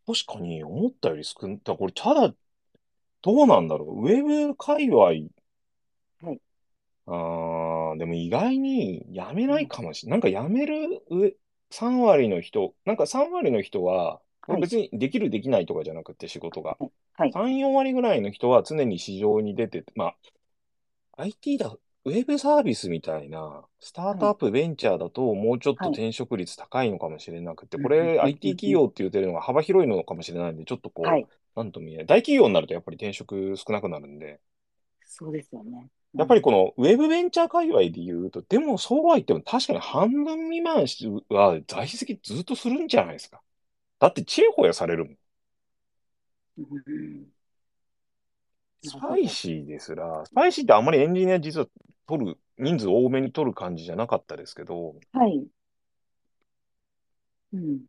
[0.05, 1.59] 確かに思ったより少ない。
[1.65, 2.35] これ、ただ、
[3.23, 4.03] どうなんだろう。
[4.03, 5.03] ウェブ界隈。
[5.05, 5.27] はい
[7.05, 10.21] あーでも意外に辞めないかもしれない。
[10.21, 11.35] なんか辞める上
[11.73, 16.77] 3割の人、なんか3割の人は、はい別にできるできないとかじゃなくて仕事が。
[17.17, 17.31] はい。
[17.31, 20.15] 3、4割ぐらいの人は常に市場に出て、まあ、
[21.17, 31.27] IT だ、ウェブサービスみたいな、スタートアップ、ベンチャーだともうちょっとはい転職率高いのかもしれなくて、うんこれ IT 企業って言ってるのが幅広いのかもしれないんで、ちょっとこう、はい。
[31.55, 32.05] なんとも言えない。
[32.07, 34.41] 大企業になるとやっぱり転職少なくなるんで、
[35.05, 35.89] そうですよね。
[36.17, 40.85] やっぱりこのウェブベンチャー界隈で言うと、でもそうは言っても確かに半分未満
[41.29, 43.41] は在籍ずっとするんじゃないですか。
[43.99, 45.17] だってチェホヤされるもん。
[46.57, 47.33] うん
[48.81, 51.67] スパイシーですら、スパイシーってあんまりエンジニア実は
[52.07, 55.47] 取る、人数多めに取る感じじゃなかったですけど、はい。
[57.53, 57.85] うん。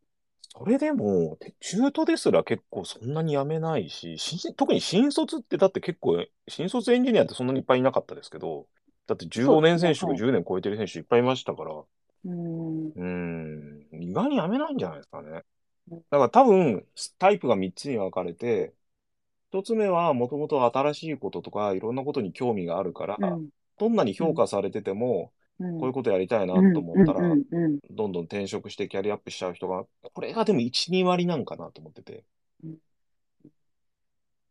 [0.56, 8.68] それでも、中途ですら結構そんなに辞めないし、新特に新卒ってだって結構、新卒エンジニアってそんなにいっぱいいなかったですけど、
[9.06, 11.84] だって15年選手とかそうですね10年超えてる選手いっぱいいましたから、
[12.24, 12.94] うん。
[12.94, 15.44] うーん、意外に辞めないんじゃないですかね。
[15.90, 16.86] うんだから多分、
[17.18, 18.74] タイプが3つに分かれて、
[19.52, 23.48] 1つ目はもともと新しいこととかいろんなことに興味があるから、うん。
[23.78, 25.43] どんなに評価されてても、うん。
[25.76, 27.20] こういうことやりたいなと思ったら、
[27.90, 32.24] どんどん転職してキャリアアップしちゃう人が、これがでも1、2割なんかなと思ってて。
[32.64, 32.78] うん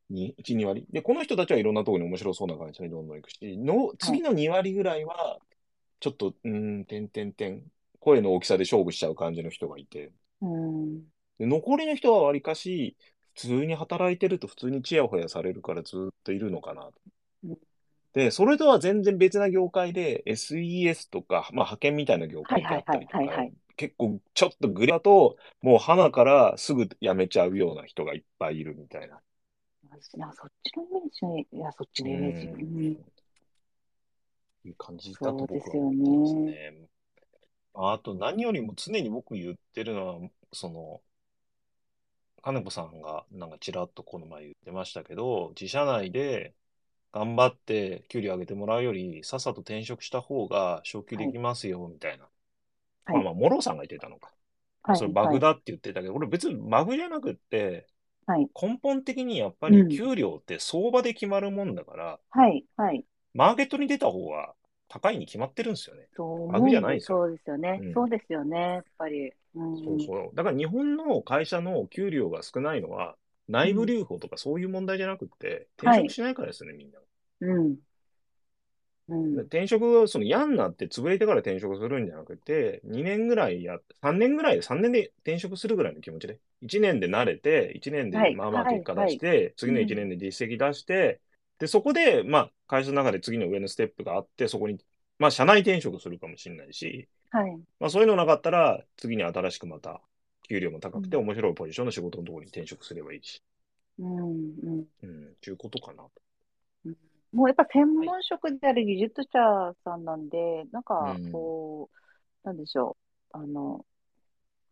[0.10, 0.86] に1、2割？
[0.92, 5.40] で、この人たちはいろんなところに面白そうな会社にどんどん行くし、の次の2割ぐらいは、
[6.00, 7.64] ちょっと、うーん、てんてんてん、
[8.00, 10.12] 声の大きさで勝負しちゃう感じの人がいて、
[10.42, 11.04] うん。
[11.38, 12.98] で残りの人はわりかし、
[13.36, 17.14] 普通に働いてると普通にチヤホヤされるからずっといるのかなとうん。
[18.14, 29.20] で、それとは全然別な業界で SES とか、まあ派遣みたいな業界ってあったりとかはいはいはいはいはい、結構ちょっとグレだと、もう花からすぐ辞めちゃうような人がいっぱいいるみたいな。
[29.86, 32.48] いや、そっちのイメージ、いや、そっちのイメージ。
[34.66, 36.72] ういう感じだと僕はそうですよ思ってますね。
[36.72, 36.88] ね。
[37.76, 41.02] あと何よりも常に僕言ってるのは、その、
[42.44, 46.54] 金子さんがなんかちらっとこの前言ってましたけど、自社内で
[47.14, 52.30] 頑張って給料上げてもらうより、さっさと転職した方が昇給できますよ、みたいな。
[53.06, 54.34] はいまあまあ、モロさんが言ってたのか。
[54.84, 57.88] はいそれバグだって言ってたけど、俺別にバグじゃなくって、
[58.26, 58.50] はい。
[58.62, 62.66] 根本的にやっぱうんり給料って相場で決まるもんだから、はい。
[62.76, 63.06] はい。
[63.34, 64.56] マーケットに出た方が
[64.88, 66.08] 高いに決まってるんですよね。
[66.16, 67.84] そうバグじゃないですよそうですよね。
[67.84, 68.58] うんそうですよね。
[68.60, 69.32] やっぱり。
[69.56, 69.84] うん。
[69.84, 70.36] そうそう。
[70.36, 77.00] だから日本の会社の給料が少ないのは、内部留保とかそういう問題じゃなくって、転職しないからですよね、みんな。
[77.42, 77.78] うん。
[79.08, 79.44] うん。
[79.46, 91.20] 転職がその嫌になって潰れてから転職するんじゃなくて、2年ぐらいや、3年ぐらい、3年で転職するぐらいの気持ちで、1年で慣れて、1年はいでまあまあはい結果出して、次の1年で実績出して、
[91.58, 94.78] で、そこで、まあ、会社の中で次の上のステップがあって、そこに、
[95.20, 97.64] まあ、社内転職するかもしれないし、はい。
[97.80, 100.02] まあ、そういうのなかったら、次に新しくまた、
[100.48, 103.42] 給料も高くてうん面白いポジションの仕事のところに転職すればいいし、
[104.00, 104.20] うん。
[104.20, 104.86] うん。
[105.04, 106.04] うん、ちゅうことかな。
[107.32, 111.90] もうやっぱ専門職である技術者さんなんで、なんかうんこ
[112.44, 112.96] う、なんでしょ
[113.34, 113.38] う。
[113.38, 113.86] あの、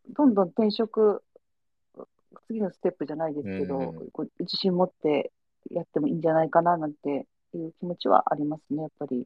[0.10, 1.24] どんどん転職、
[2.48, 3.82] 次のステップじゃないですけど、う
[4.24, 5.32] ん自信持って
[5.72, 9.26] やってもいいんじゃないかななんていう気持ちはありますね、やっぱり。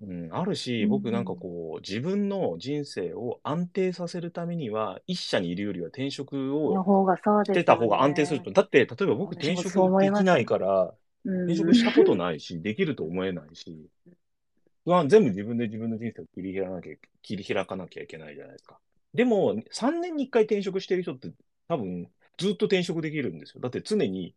[0.00, 7.60] うん、あるし、うん僕なんかこう、自分の人生を安定させるためには、一社にいるよりは転職をの方がそうですよね。
[7.60, 8.52] してた方が安定すると。
[8.52, 13.88] だって、例えば僕転職そう思いますできないから、うん、転職したことないし、できると思えないし、
[14.84, 18.78] 不安、全部自分で自分の人生を切り開かなきゃ、切り開かなきゃいけないじゃないですか。
[19.14, 21.30] でも、3年に1回転職してる人って
[21.66, 22.08] 多分、
[22.38, 23.60] ずっと転職できるんですよ。
[23.60, 24.34] だって常に、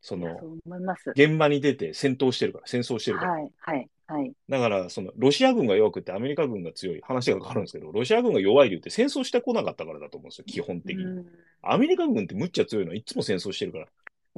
[0.00, 1.10] その、いやそう思います。
[1.10, 3.32] 現場に出て戦闘してるから、戦争してるから。
[3.32, 4.32] はい、はい、はい。
[4.48, 11.04] だから、その、ロシア軍が弱くてアメリカ軍が強い話が変わるんですけど、ロシア軍が弱い理由って戦争してこなかったからだと思うんですよ、基本的に。
[11.04, 11.26] うん
[11.68, 13.86] アメリカ軍ってむっちゃ強いのはいつも戦争してるから。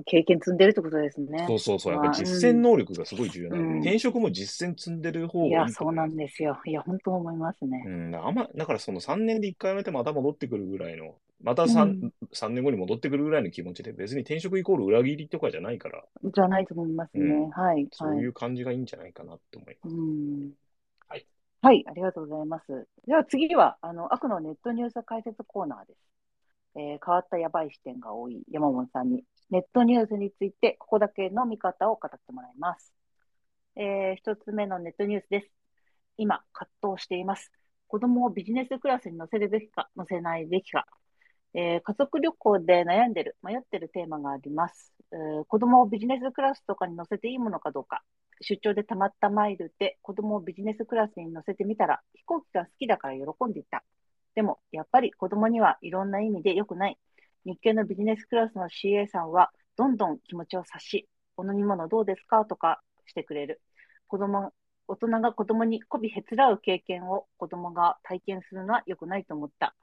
[0.07, 1.44] 経験積んでるってことですね。
[1.46, 1.92] そうそうそう。
[1.92, 6.59] やっまあぱり実践能力がすごい重要なうん転職も実践積んでる方がいいいや、とそうなんですよ。
[6.64, 7.83] いや、本当思いますね。
[7.85, 17.24] うん、あんま、だからその3年で1回辞めてまた戻ってくるぐらいの、また 3,、うん三年後に戻ってくるぐらいの気持ちで、別に転職イコール裏切りとかじゃないから、じゃないと思いますね。
[17.24, 17.88] うんはい、はい。
[17.92, 19.94] そういう感じがいいんじゃないかなって思います。
[19.94, 20.53] うん。
[21.09, 21.27] はい。
[21.61, 22.88] はい、ありがとうございます。
[23.07, 25.98] では次は、あの、悪のネットニュース解説コーナーです。
[26.77, 32.94] えー変わったやばい視点が多い山本さんに、ネットニュースについて、ここだけの見方を語ってもらいます。
[33.77, 35.51] えー一つ目のネットニュースです。
[36.18, 37.51] 今、葛藤しています。
[37.88, 40.87] 子供をビジネスクラスに乗せるべきか、乗せないべきか。
[41.54, 44.92] えー家族旅行で悩んでる、迷ってるテーマがあります。
[45.12, 48.02] えー子供をビジネスクラスとかに乗せていいものかどうか。
[48.40, 53.82] 出張で貯まったマイルで子供をビジネスクラスに乗せてみたら、飛行機が好きだから喜んでいた。
[54.34, 56.98] でも、やっぱり子供にはいろんな意味で良くない。
[57.44, 62.44] 日系のビジネスクラスの CA さんは、どんどん気持ちを察し、お飲み物どうですか？
[62.44, 63.61] とかしてくれる。
[64.06, 64.52] 子供、
[64.87, 69.74] 大人が子供に媚びへつらう経験を子供が体験するのは良くないと思った。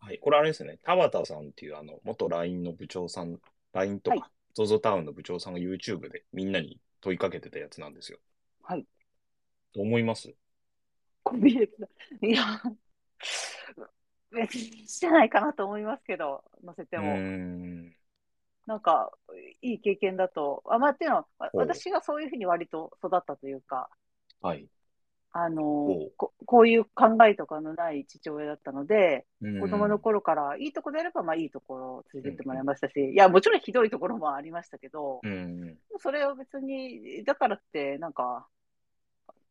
[0.00, 0.18] はい。
[0.18, 0.78] これあれですね。
[0.82, 3.38] 田畑さんっていうあの、元 LINE の部長さん、
[3.72, 8.18] LINE とはいか、ZOZO タウンの部長さんが YouTube でみんなに問いかけてたやつなんですよ。
[8.62, 8.86] はい。
[9.74, 10.34] どう思います？
[11.24, 11.88] 媚びへつら
[12.22, 12.26] う。
[12.26, 12.62] いや、
[14.32, 17.16] 別にしてないかなと思いますけど、載せても。
[17.16, 17.94] ん。
[18.66, 19.12] なんか、
[19.62, 23.90] いい経験だと、あ、まあ、っていうのは、私がそういうふうに割と育ったというか、
[24.40, 24.68] はい。
[25.32, 35.78] あのこ、こういう考えとかのない父親だったので、子子供の頃からいいとこであれば、まあいいところを連れてってもらいましたし、いや、もちろんひどいところもありましたけど、うん。
[35.98, 38.46] それを別に、だからって、なんか、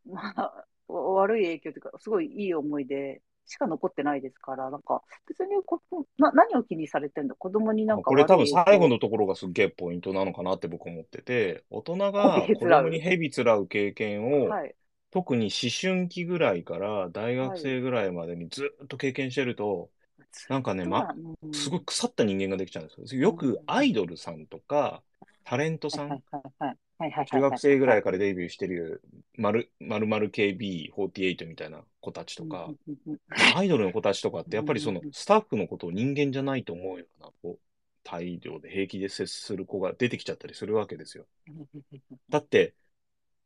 [0.05, 5.81] まあ、悪い影響というか、すごいいい思い出しか残ってないですから、なんか、別にこ
[6.17, 14.75] な何を気にされてんだ子供になんかこれ多分最後のところがすっげえポイントなのかなって僕思ってて、大人が 子供に蛇つらう経験を、はい。
[15.11, 19.89] 特に思春期ぐらいから大学生ぐらいまでにずっと経験してると、
[20.49, 21.09] なんかねま
[21.41, 21.53] うん。
[21.53, 23.21] すごい腐った人間ができちゃうんですよ。
[23.21, 25.01] よくアイドルさんとか、
[25.43, 29.01] タレントさん、はいはいはいはいはいはい中学生ぐらいからデビューしてる、
[29.35, 32.71] まる、まるまる KB48 みたいな子たちとか、
[33.55, 37.59] アイドルの子たちとかって、やっぱりそのスタッフのことを人間じゃないと思うような、こう、
[38.03, 41.25] 態度で平気で接する子が出てきちゃったりするわけですよ。
[42.29, 42.73] だって、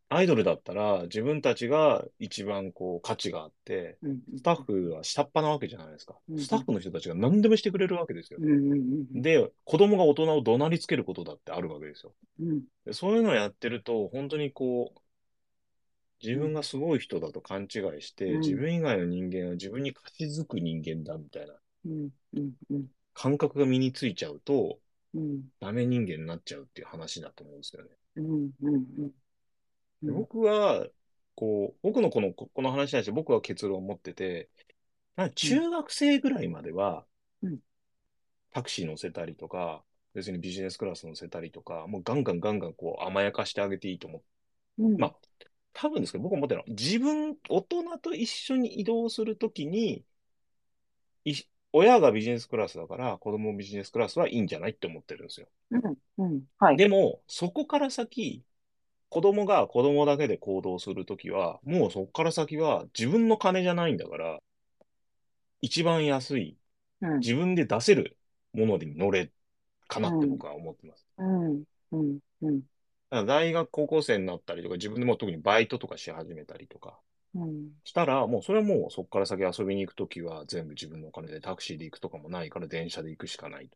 [0.10, 6.36] アイドルだったら自分たちが一番こう価値があって、うんスタッフは下っ端なわけじゃないですかう。
[6.36, 8.46] んスタッフの人たちが何でもしてくれるわけですよう。
[8.46, 12.14] んうんうんで、子供が大人を怒鳴りつけることだってあるわけですよ。
[12.40, 15.00] うんでそういうのをやってると、本当にこう、
[16.22, 17.70] 自分がすごい人だと勘違い
[18.02, 21.54] して、うん自分以外の人間は自分に貸し付く人間だみたいな
[21.86, 24.80] うんうんうん感覚が身についちゃうと、
[25.14, 27.90] うんダメ人間になっちゃうっていう話だと思うんですよね。
[28.18, 28.26] うん
[28.64, 29.12] うんうん
[30.04, 30.88] で僕は、
[31.36, 34.50] こう、僕のこの、ここの話に対して僕は結論を持ってて、
[35.36, 37.06] 中学生ぐらいまでは、
[37.42, 37.60] うん。
[38.52, 44.24] タクシー乗せたりとか、別にビジネスクラス乗せたりとか、もうガンガンガンガンこう甘やかしてあげていいと思
[44.78, 44.84] う。
[44.84, 44.98] うん。
[44.98, 45.16] まあ
[45.74, 50.06] 多分ですけど、僕は思ってるのは、自分、大人と一緒に移動するときに、
[51.26, 51.34] い
[51.72, 55.48] 親がビジネスクラスだから、子供もビジネスクラスはいいんじゃないって思ってるんですよ。
[55.72, 55.98] うん。
[56.20, 56.44] うん。
[56.60, 56.78] はい。
[56.78, 58.44] でも、そこから先、
[59.14, 64.40] 子供が子供だけで行動するときは、もうそこから先は自分の金じゃないんだから、
[65.62, 66.58] 一番安い、
[67.00, 67.20] うん。
[67.20, 68.18] 自分で出せる
[68.54, 69.32] ものに乗れ、
[69.88, 71.06] かなって僕は思ってます。
[71.20, 71.64] うん。
[71.92, 72.20] うん。
[72.42, 72.62] うん。
[72.62, 72.66] だか
[73.12, 77.00] ら大学、高校生になったりとか、自分でもう特にバイトとかし始めたりとか、
[77.36, 77.70] うん。
[77.84, 83.70] したら、もうそれはもうそこから先遊びに行くときは全部自分のお金でタクシーで行くとかもないから電車で行くしかない。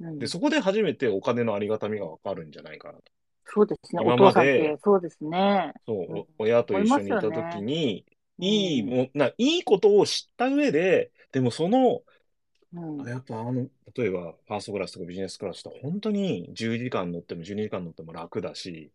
[0.00, 0.18] うん。
[0.18, 3.15] で、そこで初めてお金のありがたみがわかるんじゃないかなと。
[3.46, 4.00] そうですね。
[4.00, 5.72] 今お父さんっまでてそうですね。
[5.86, 8.04] そう、親と一緒にいたときに、
[8.38, 12.02] いいも、な、いいことを知った上で、でもその、
[12.72, 13.08] うん。
[13.08, 18.92] やっぱあの、例えばファーストクラスとかビジネスクラスと本当に10時間乗っても12時間乗っても楽だし、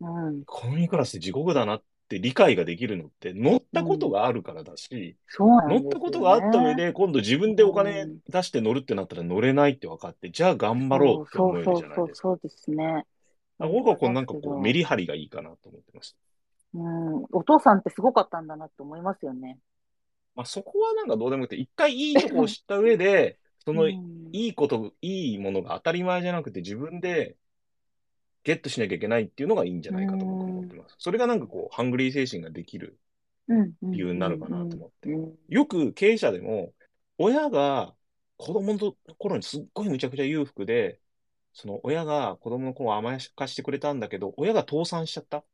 [0.00, 0.42] うん。
[0.42, 5.74] エコノミークラスって地獄だなって理解ができるのって乗ったことがあるからだし、そうなんね。
[5.74, 8.20] 乗ったことがあった上で、今度自分でお金うん。
[8.28, 12.30] 出して乗るってなったら乗れないって分かって、じゃあ頑張ろうって思えるじゃないですか。
[12.30, 13.06] そうそうそうそうですね。
[13.64, 16.18] あ僕はこうなんかこうメリリハリがいいかなと思ってました。
[16.74, 19.58] うん、お父さんってすごかったんだなって思いますよね。
[20.34, 27.36] まあそこはなんかどうでもよくて、一回いいとこを知った上で、 そのいうんいこと、いいものが当たり前じゃなくて自分で
[28.42, 30.96] ゲットしなきゃいけないっていうのがいいんじゃないかと僕は思ってます。
[30.98, 32.98] それがなんかこう、ハングリー精神ができる。
[33.46, 36.72] うん理由になるかなと思ってうんよく経営者でも、
[37.18, 37.94] 親が
[38.36, 40.98] 子供の頃にすっごいむちゃくちゃ裕福で、
[41.54, 45.44] その親が子供の頃を甘やかしてくれたんだけど、親が倒産しちゃった？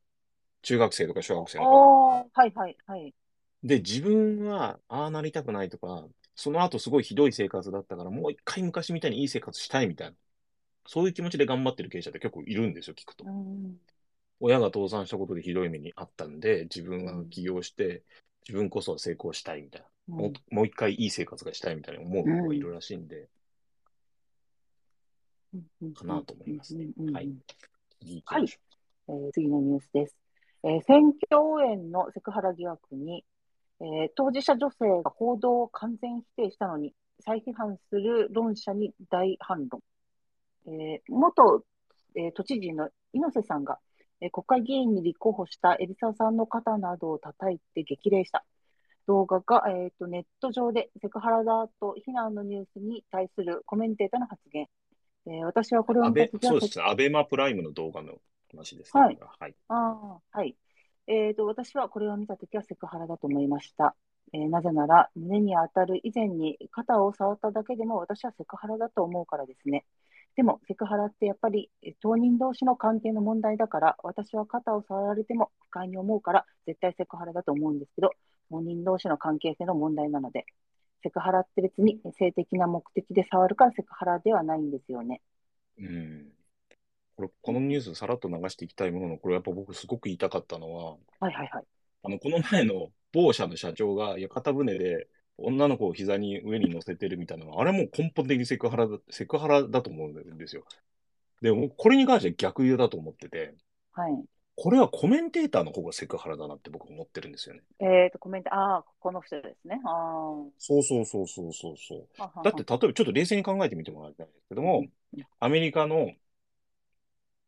[0.62, 1.74] 中学生とか小学生の頃。
[1.74, 3.14] ああ、はいはいはい。
[3.62, 10.16] で、自分はああなりたくないとか、その後すごいひどい生活だったから、もう一回昔みたいにいい生活したいみたいな。
[10.86, 13.30] そういう気持ちで頑張ってる経営者って結構いるんですよ、聞くとう。
[13.30, 13.78] ん
[14.40, 18.02] 親が倒産したことでひどい目にあったんで、自分が起業して、
[18.48, 19.88] 自分こそは成功したいみたいな。
[20.16, 23.28] もうもう一回いい生活がしたいみたいに思う子がいるらしいんで、
[25.94, 27.32] かなと思いますねはい
[28.24, 28.46] はい
[29.08, 30.16] えー次のニュースです。
[30.62, 33.24] えー選挙応援のセクハラ疑惑に、
[33.80, 36.94] えー当事者女性が報道を完全否定したのに、
[37.24, 39.82] 再批判する論者に大反論。
[40.66, 41.64] えー元、
[42.14, 43.78] えー都知事の猪瀬さんが、
[44.20, 48.44] えー国会議員に立候補した海老沢さんの肩などを叩いて激励した。
[49.06, 54.68] 動画が、えっと、ネット上でセクハラだと非難のニュースに対するコメンテーターの発言。
[55.30, 56.84] えー私はこれを見たと、そうですね。
[56.86, 58.20] アベマプライムの動画の
[58.50, 59.02] 話ですね。
[59.02, 59.54] はいははい。
[59.68, 60.56] ああ、はい。
[61.06, 63.96] えーと、私はこれを見たときはセクハラだと思いました。
[64.32, 69.84] えーなぜなら、胸に当たる以前に肩を触っただけでも私はセクハラだと思うからですね。
[70.36, 78.12] でも、セクハラってやっぱりえー当人同士の関係の問題だから、私は肩を触られても不快に思うから、絶対セクハラだと思うんですけど、
[78.50, 80.46] 当人同士の関係性の問題なので、
[81.02, 85.20] セクハラって別に性的な目的で触るからセクハラではないんですよね。
[85.78, 86.32] うん。
[87.16, 91.64] これ、このニュースさらっと流していきたいものの、これやっぱ僕すごく言いたかったのは、はいはいはい。
[92.02, 100.64] あの、この前の某社の社長が屋形船で女の子を膝に上に乗せてるみたいなのは、あれもう根本的にセクハラだ、セクハラだと思うんですよ。
[101.42, 103.54] でも、これに関しては逆言うだと思ってて、
[103.92, 104.24] はい。
[104.62, 107.62] これはコメンテーターの方がセクハラだなって僕思ってるんですよね。
[107.80, 109.80] えーと、コメント、ああ、この人ですね。
[109.86, 112.08] あそうそうそうそうそうそう。
[112.44, 114.90] だって、例えばちょっと冷静に考えてみてもらいたいんですけども、うん
[115.40, 116.12] アメリカの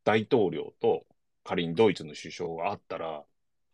[0.05, 1.05] 大統領と
[1.45, 3.23] 仮にドイツの首相が会ったら、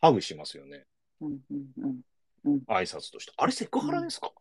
[0.01, 0.85] ハグしますよね。
[1.21, 1.55] うんう
[1.87, 2.01] ん
[2.45, 2.59] うん。
[2.67, 3.33] 挨拶として。
[3.37, 4.33] あれセクハラですか、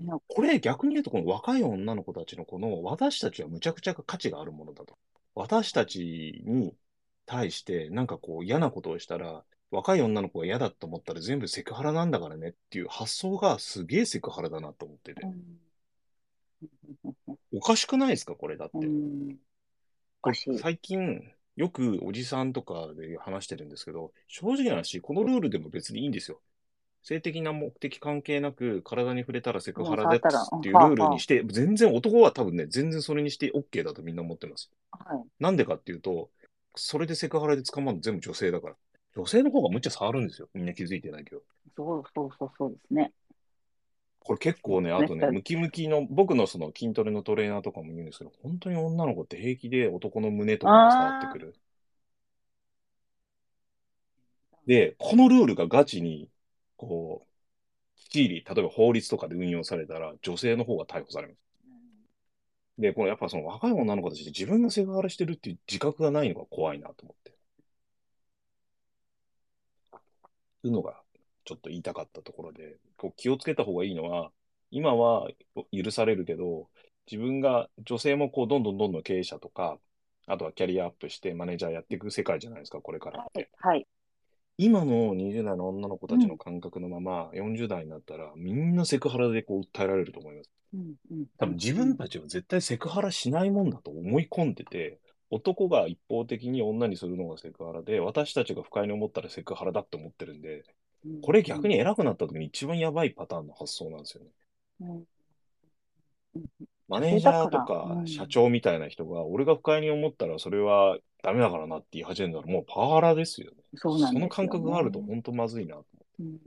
[0.00, 4.98] いやこれ逆に言うと、この若い女の子たちのこの、私たちはむちゃくちゃ価値があるものだと。
[5.34, 6.74] 私たちに
[7.28, 15.22] 対してなんかこう嫌なことをしたら、若い女の子が嫌だと思ったら全部セクハラなんだからねっていう発想がすげえセクハラだなと思ってて。
[15.22, 15.34] うん
[17.52, 18.34] おかしくないですか？
[18.34, 18.78] これだって。
[20.20, 20.30] こ。
[20.30, 21.22] れ最近、
[21.54, 26.40] よくおじさんとかで話してるんですけど、正直な話、このルールでも別にいいんですよ。
[27.02, 34.70] 性的な目的関係なく、体に触れたらセクハラですっていうルールにして、全然男は多分ね、全然それにして OK だとみんな思ってます。
[34.90, 35.22] はい。
[35.38, 36.30] なんでかっていうと、
[36.78, 38.76] それでセクハラで捕まるの全部女性だから。
[39.16, 40.48] 女性の方がむっちゃ触るんですよ。
[40.54, 41.42] みんな気づいてないけど。
[41.76, 43.12] そうそうそうそうですね。
[44.20, 51.54] これ結構ね、あとね、ねムキムキの、僕のその筋トレのトレーナーとかも言うんですけど、本当に女の子って平気で男の胸とかに触ってくる。
[54.66, 56.28] で、このルールがガチに、
[56.76, 61.47] こう、きっちり、例えば法律とかで運用されたら、女性の方が逮捕されます。
[62.78, 67.32] で、これやっぱその若い女の子たちって自分がセクハラしてるっていう自覚がないのが怖いなと思って。
[70.64, 71.00] いうのが
[71.44, 74.30] ちょっと言いたかったところで、こう気をつけた方がいいのは、
[74.70, 75.28] 今は
[75.72, 76.68] 許されるけど、
[77.10, 79.78] 自分が、女性もこうどんどんどんどん経営者とか、
[80.26, 83.50] あとはキャリアアップしてマネージャーやっていく世界じゃないですか、これからって。
[83.58, 83.86] はい。
[84.58, 90.50] 今の20代の女の子たちの感覚のまま、40代になったら、みんなセクハラでこう訴えられると思います。
[90.74, 91.26] うんうん。
[91.38, 94.98] 多分自分たちは絶対セクハラしないもんだと思い込んでて、
[95.30, 100.64] 男が一方的に女にするのがセクハラで、私たちが不快に思ったらセクハラだって思ってるんで、
[101.04, 104.30] うんこれ逆に偉くなった時に一番やばいパターンの発想なんですよね。
[104.80, 105.04] うん
[106.88, 113.56] マネージャーとだか社長みたいな人が、俺が不快に思ったらそれはダメだからなって言い始めたらもうパワハラですよね。
[113.74, 115.84] そうなんですよねの感覚があると本当まずいなと
[116.20, 116.38] うん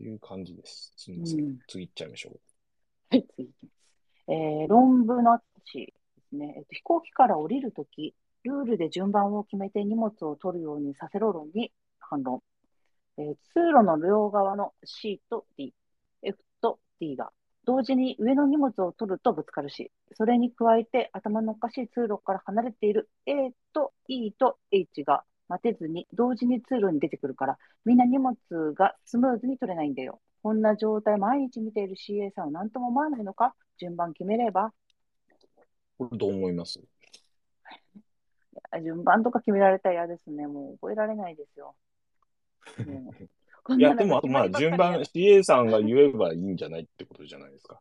[0.00, 0.92] いう感じです。
[0.96, 1.40] すみうません。
[1.40, 2.40] ん次行っちゃいましょう。
[3.10, 3.72] はい、次いきます。
[4.28, 5.92] えー論文の私で
[6.30, 12.42] すね、えっと、飛行機から降りるとき、ルールで順番を決めて荷物を取るようにさせろ論に反論。
[13.18, 15.74] えー通路の両側の C と D、
[16.22, 17.30] F と D が
[17.66, 28.36] 同時に上の荷物を取るとぶつかるし、それに加えて頭のおかしい通路から離れている A と E と H が待てずに同時に通路に出てくるから、みんな荷物
[28.74, 30.20] がスムーズに取れないんだよ。
[30.42, 34.72] こんな状態毎日見ている CA さんは何とも思わないのか順番決めれば
[35.98, 36.80] これどう思います？
[38.82, 40.46] 順番とか決められたら嫌ですね。
[40.46, 41.74] もう覚えられないですよ。
[43.78, 47.80] いや、でも、あとまあ、順番、CA さんが言えばいいんじゃないってことじゃないですか。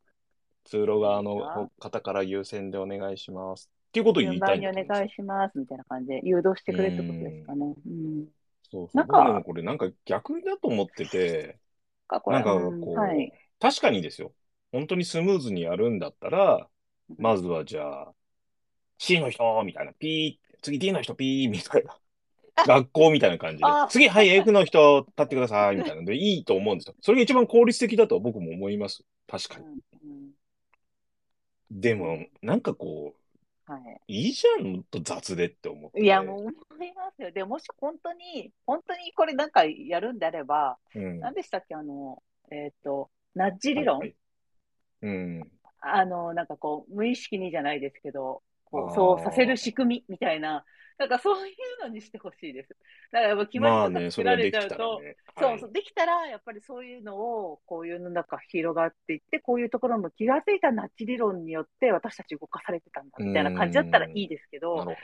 [0.66, 3.70] 通路側いいのな方から優先でお願いします。
[3.90, 7.76] っていうことを言順いたい番にお願いしますみたいな感じで誘導してくれってことですかね。
[7.86, 8.28] うん。
[8.72, 8.98] そうそう。
[8.98, 11.60] なんか僕でもこれなんか逆だと思ってて、
[12.28, 13.34] なんかうんこう、はい。
[13.60, 14.34] 確かにですよ。
[14.72, 16.70] 本当にスムーズにやるんだったら、
[17.18, 18.14] まずはじゃあ、
[19.00, 21.98] C の人みたいな、ピー、次 D の人ピーみたいな。
[22.66, 23.88] 学校みたいな感じであ。
[23.90, 26.96] 次、はい、F の人立ってくださいみたいなのでいいと思うんですよ。
[27.02, 29.04] それが一番効率的だとは僕も思います。
[29.28, 29.66] 確かに。
[29.66, 30.30] うんうん
[31.72, 36.02] でも、なんかこう、はいいじゃんと雑でって思って。
[36.02, 36.50] いや、もう思
[36.84, 37.32] いますよ。
[37.32, 41.20] でもし本当に、本当にこれなんかやるんであれば、うん。
[41.20, 44.16] 何でしたっけ、あの、えっ、と、ナッジ理論、はいはい
[45.04, 45.52] うん。
[45.82, 50.66] あの、なんかこう、無意識にじゃないですけど、こうそうさせる仕組みみたいな、
[51.00, 52.76] なんかそういうのにしてほしいです。
[53.12, 55.06] だからやっぱ決まりとか作られちゃうと、ね。
[55.06, 64.96] はいそうそう、できたら、やっぱりそういうのを、こういうの中広がっていって、こういうところも気がついたナッチ理論によって私たち動かされてたんだ、みたいな感じだったらいいですけど、まだなん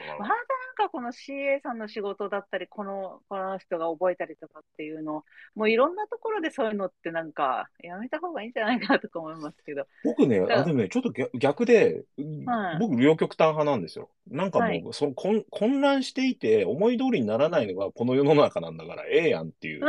[0.75, 5.23] かこの CA さんの仕事だったり、この、この人が覚えたりとかっていうのを、
[5.55, 9.87] もういろんなところでそういうのってなんか、やめた方がいいんじゃないかなとか思いますけど。
[10.03, 12.03] 僕ね、だあ、でもね、ちょっと逆逆で、
[12.45, 14.09] はい僕、両極端派なんですよ。
[14.27, 19.81] なんかもう、はいその混混乱していて、思い通りにならないのがこの世の中なんだから、ええやんっていう。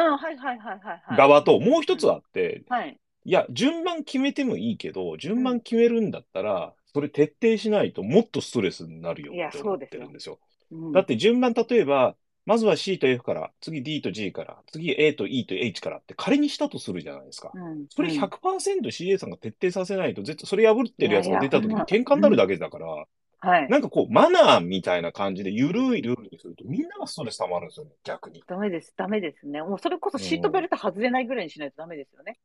[1.17, 2.99] 側と、もう一つあって、はい。
[3.25, 10.39] いや、順番決めてもいいけど、順番決めるんだったら、それ徹底しないともっとストレスになるよって思ってるんですよ。
[10.39, 10.47] うん
[10.93, 12.17] だって順番、例えば、
[12.47, 17.51] まずは C と F から、次 D と G から、次 A と E と H からって仮にしたとするじゃないですか。
[17.53, 23.05] うん、それうん 100%CA さんが徹底させないと、絶対それ破ってるやつが出た時に喧嘩になるだけだから、
[23.41, 23.69] はい。
[23.69, 28.43] なんかこう、マナーみたいな感じで緩いルールにすると、みんながストレス溜まるんですよね、逆に。
[28.47, 29.63] ダメです、ダメですね。
[29.63, 32.39] もうそれこそシートベルト外れないぐらいにしないとダメですよね。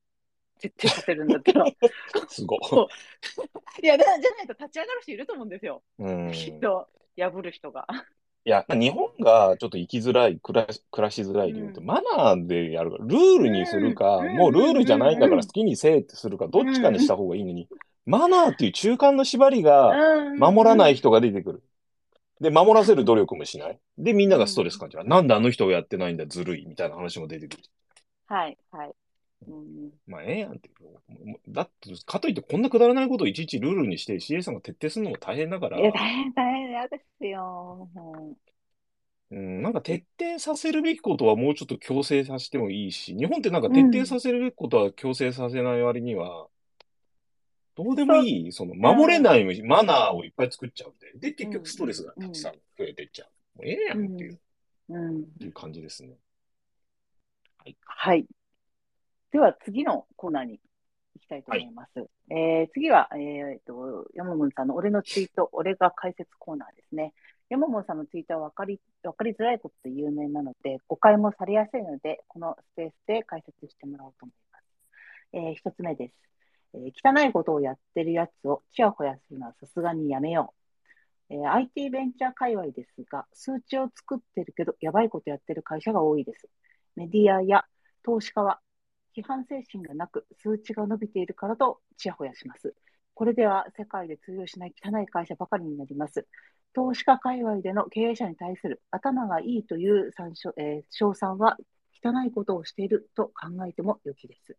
[0.60, 1.68] 徹底させるんだったら。
[1.68, 1.78] い
[2.30, 2.60] すごい。
[3.86, 5.82] や、だじゃないと立ち上がる人いると思うんですよ。
[5.98, 6.32] うん。
[6.32, 6.88] きっと、
[7.18, 7.88] 破る人が。
[8.44, 17.68] いや、日本がちょっと生きづらい、暮らし暮らしづらい理由って、うんマナーでやるから、ルールにするか、うんもうルールじゃないんだかうんら好きにせえってするか、どっちかにした方がいいのに、
[18.06, 19.94] マナーっていう中間の縛りが
[20.38, 21.64] 守らない人が出てくる。
[22.40, 23.80] で、守らせる努力もしない。
[23.98, 25.06] で、みんながストレス感じる。
[25.06, 27.64] なんであの人がやってないんだ、ずるい、みたいな話も出てくる。
[28.26, 28.92] はい、はい。
[29.48, 30.70] うんまあ、ええやんって。
[31.48, 37.90] だって、かといってこんなくだらないことをいちいちルールにして CA さんが徹底するのも大変だからい、や、大変、大変、嫌ですよ。
[37.96, 38.36] うん
[39.32, 46.48] うん、なんか徹底させるべきことはもうちょっと強制させてもいいし、日本ってなんか徹底させるべきことは強制させない割には、
[47.76, 53.58] どうでもいい、その守れないマナーをいっぱい作っちゃうんで、で、結局ストレスがたくさん増えてっちゃう。
[53.58, 54.40] もうええやんっていう,、
[54.90, 55.18] うん。
[55.40, 56.18] いう感じですね。
[57.86, 58.26] はい。
[59.32, 60.60] では次のコーナーに
[61.16, 62.10] 行きたいと思います。
[62.30, 67.14] えー次は、えっ、と、山本さんの俺のツイート、俺が解説コーナーですね。
[67.50, 74.64] 山本さんのツイートは分かり、分かりづらいことで有名なので、誤解もされやすいので、このスペースで解説してもらおうと思います。
[75.34, 76.16] えー一つ目です。
[76.74, 80.54] えー汚いことをやってるやつをちやほやするのはさすがにやめよ
[81.30, 81.34] う。
[81.34, 86.50] えー IT ベンチャー界隈ですが、数値を作ってるけど、やばいことやってる会社が多いです。
[86.96, 87.66] メディアや
[88.04, 88.60] 投資家は
[89.16, 92.76] 批判精神がなく数値が伸びているからとちやほやします。
[93.14, 96.28] これでは世界で通用しない汚い会社ばかりになります。
[96.74, 101.58] 投資家界隈での経営者に対する頭がいいという参照、えー称賛は
[102.04, 104.58] 汚いことをしていると考えても良きです。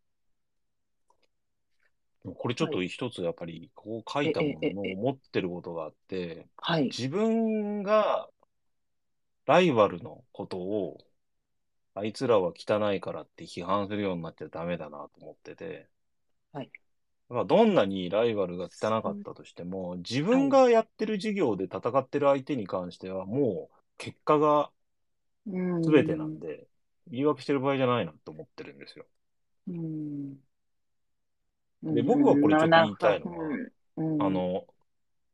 [2.36, 6.96] これちょっと一つやっぱり、こう書いたものの思ってることがあって、はい。
[6.96, 8.28] 自分が
[9.46, 10.98] ライバルのことを、
[11.94, 15.88] あいつらは汚いからって批判するようになっちゃダメだなと思ってて、
[16.52, 16.72] はい。
[17.28, 24.70] まあどんなにライバルが汚かったとしても、自分がやってる事業で戦ってる相手に関しては、もう結果が
[25.46, 26.66] うん全てなんで、
[27.08, 29.06] 言い訳してる場合じゃないなと思ってるんですよ。
[29.66, 30.38] うん
[31.90, 33.52] で僕はこれちょっと言いたいのは
[33.96, 34.02] うん。
[34.02, 34.18] うん。
[34.18, 34.66] あの、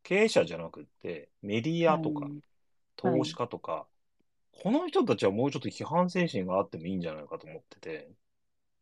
[0.04, 2.40] 経営者じゃなくって、メディアとかうん。
[2.96, 3.88] 投資家とか、
[4.52, 8.10] この人たちはもうちょっと批判精神があってもいいんじゃないかと思ってて、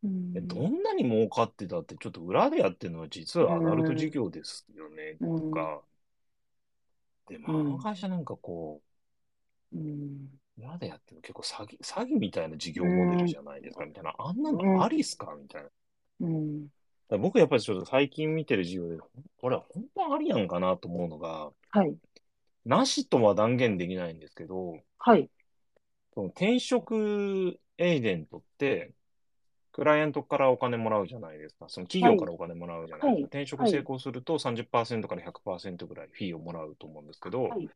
[0.03, 0.33] うん。
[0.33, 5.35] でどんなに儲かってたって、ちょっと裏でやってるのは実はアダルト事業ですよね、うん。
[5.35, 5.83] とか。
[7.29, 8.81] でも、あの会社なんかこ
[9.71, 10.39] うん。
[10.57, 14.13] う、裏でやってるの結構詐欺、詐欺みたいな事業モデルじゃないですか、みたいな。
[14.17, 15.69] あんなのありっすかみたいな。
[17.09, 18.97] 僕やっぱりちょっと最近見てる事業で、
[19.39, 21.95] これは本当ありなんかなと思うのが、はい。
[22.65, 25.29] なしとは断言できないんですけど、はい。
[26.13, 28.91] その転職エージェントって、
[29.71, 31.67] クライアントからお金もらうじゃないですか。
[31.69, 33.13] その企業からお金もらうじゃないですか。
[33.13, 37.69] はい転職成功すると30%から100%ぐらいフィーをもらうと思うんですけど、はい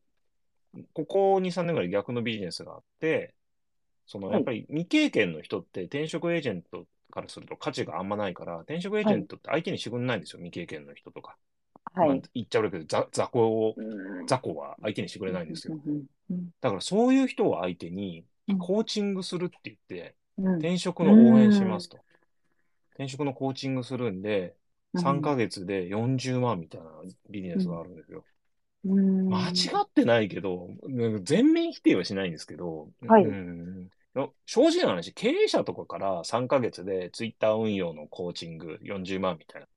[0.93, 3.33] ここ2、3年ぐらい逆のビジネスがあって、
[4.07, 11.37] そのはいやっぱり未経験の人って転職エージェントからすると価値があんまないから、転職エージェントって相手にしてくれないんですよ、未経験の人とか。
[12.03, 12.23] まあはい。
[12.33, 14.27] 言っちゃうけど、ざ雑魚を、うん。
[14.27, 15.77] 雑魚は相手にしてくれないんですよ。
[16.61, 18.57] だからそういう人を相手にうん。
[18.59, 20.59] コーチングするって言って、うん。
[20.59, 22.03] 転職の応援しますと。
[22.95, 24.55] 転職のコーチングするんで、
[24.95, 26.91] 3ヶ月で40万みたいな
[27.29, 28.25] ビジネスがあるんですよ。
[28.83, 29.29] うん。
[29.29, 29.51] 間違
[29.83, 33.23] ってないけど、うん全面否定はしないんですけど、はい。
[33.23, 33.89] うん
[34.45, 39.67] 正直な話、経営者とかから3ヶ月でツイッター運用のコーチング40万みたいな。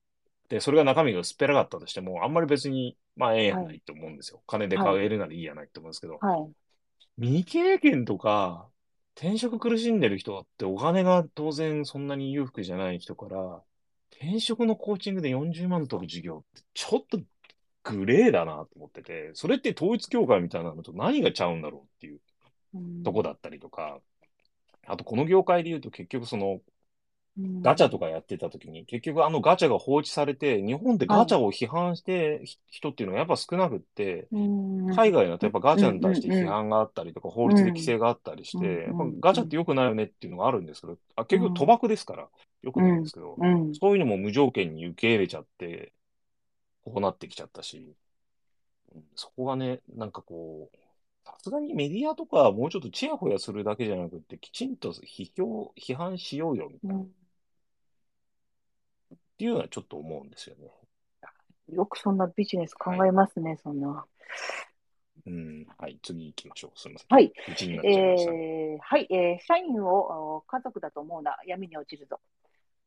[0.49, 4.43] で、それが中身が薄っぺらかったとしても、あんまり別に、まあ、ええやないと思うんですよ。
[4.47, 6.53] 金で買えるならいいやないと思うんですけど、はい。
[7.20, 8.68] 未経験とか、
[9.16, 13.62] 転職苦しんでる人ってお金が当然そんなに裕福じゃない人から、
[14.11, 17.20] 転職のコーチングで40万取る授業ってちょっと
[17.85, 22.20] グレーだなと思ってて、それって統一教会みたいなのと何がちゃうんだろうっていう
[23.05, 24.01] とこだったりとか、
[24.87, 26.61] あとこの業界で言うと結局その
[27.37, 42.28] ガチャとかやってた時に、結局あのガチャが放置されて、日本でガチャを批判してひ人っていうのはやっぱ少なくって、海外だとやっぱガチャに対して批判があったりとか、法律で規制があったりして、やっぱガチャって良くないよねっていうのがあるんですけど、あ結局賭博ですから、
[42.62, 43.74] 良くないんですけど、うん。
[43.74, 45.93] そういうのも無条件に受け入れちゃって、
[46.85, 47.78] こうなってきちゃったし、
[48.95, 50.76] うんそこがね、なんかこう、
[51.25, 57.14] さすがにメディアとかはもうちょっとチヤホヤするだけじゃなくて、きちんと批評、批判しようよみたいな、っうん
[59.37, 60.70] ていうのはちょっと思うんですよね。
[61.72, 64.05] よくそんなビジネス考えますね、そんな。
[65.27, 65.66] うん。
[65.79, 66.79] はい、次行きましょう。
[66.79, 67.09] すみません。
[67.11, 67.33] はい。
[67.85, 72.20] えーはい、えー社員をお家族だと思うな、闇に落ちるぞ。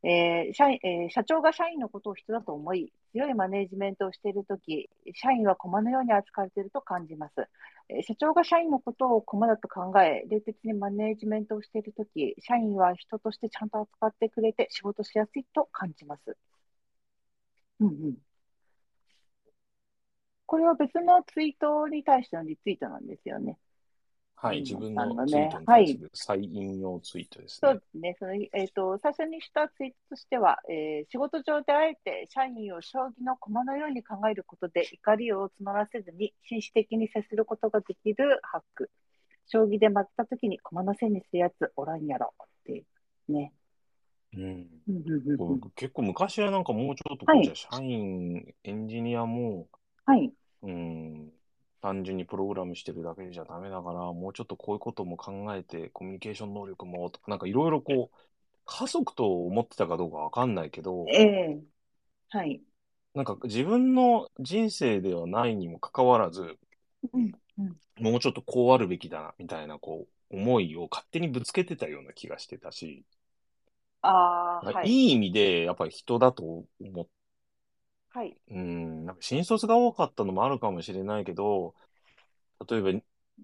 [0.02, 7.34] えー社員えー社長が社員のことを人だと思い、強いマネジメントをしているとき、社員は駒のように扱われていると感じます。
[7.88, 16.36] えー社長が社員のことを駒だと考え、冷徹にマネジメントをしているとき、社員は人としてちゃんと扱ってくれて仕事しやすいと感じます。
[17.80, 18.18] うんうん。
[20.46, 23.56] これは別のツイートに対してのリツイートなんですよね。
[24.40, 27.80] はい、うん自分あのツイートに対する再引用ツイートですねそうで。
[27.90, 28.16] すね。
[28.18, 38.90] そのえー、と最初にしたツイートとしては、えー仕事上であえて社員を将棋の駒のように考えることで怒りを募らせずに紳士的に接することができるハック。
[39.50, 42.84] 将棋で負けたときに駒のせいにするやつおらんやろってい
[43.28, 43.52] うね。
[44.36, 44.66] うん。
[45.74, 49.66] 結構昔はなんかもうちょっとはい社員、エンジニアも、
[50.04, 50.32] はい。
[50.62, 51.32] うん、
[51.80, 58.16] 単純にプログラムしてるだけじゃダメだから、もうちょっとこういうことも考えて、コミュニケーション能力もとか、なんかいろいろこう、
[58.66, 61.62] 家族と思ってたかどうかわかんないけど、ええ
[62.30, 62.62] はい。
[63.14, 66.58] なんか自分の人生ではないにもかかわらず、
[67.12, 73.04] うんうんもうちょっとこうあるべきだな、みたいなこう、思いを勝手にぶつけてたような気がしてたし、
[74.02, 74.90] ああ、はい。
[74.90, 77.06] いい意味でやっぱり人だと思っ
[78.10, 78.36] はい。
[78.50, 81.74] うん、なんか新卒が多かったのもあるかもしれないけど、
[82.68, 83.00] 例えば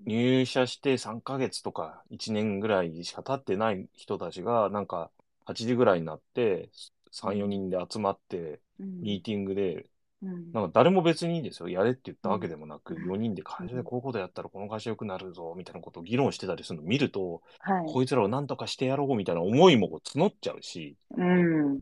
[0.07, 5.11] 入社して3ヶ月とか1年ぐらいしか経ってない人たちが、なんか
[5.45, 6.71] 8時ぐらいになって、
[7.11, 9.87] 3、4人で集まって、うんミーティングで、
[10.23, 11.69] うんなんか誰も別にいいですよ。
[11.69, 17.93] やれって言ったわけでもなく、うん4人で会社でこういうことやったらこの会社良くなるぞ、みたいなことを議論してたりするのを見ると、はい。
[17.93, 21.81] こいつらを何とかしてやろうみたいな思いも募っちゃうし、うん。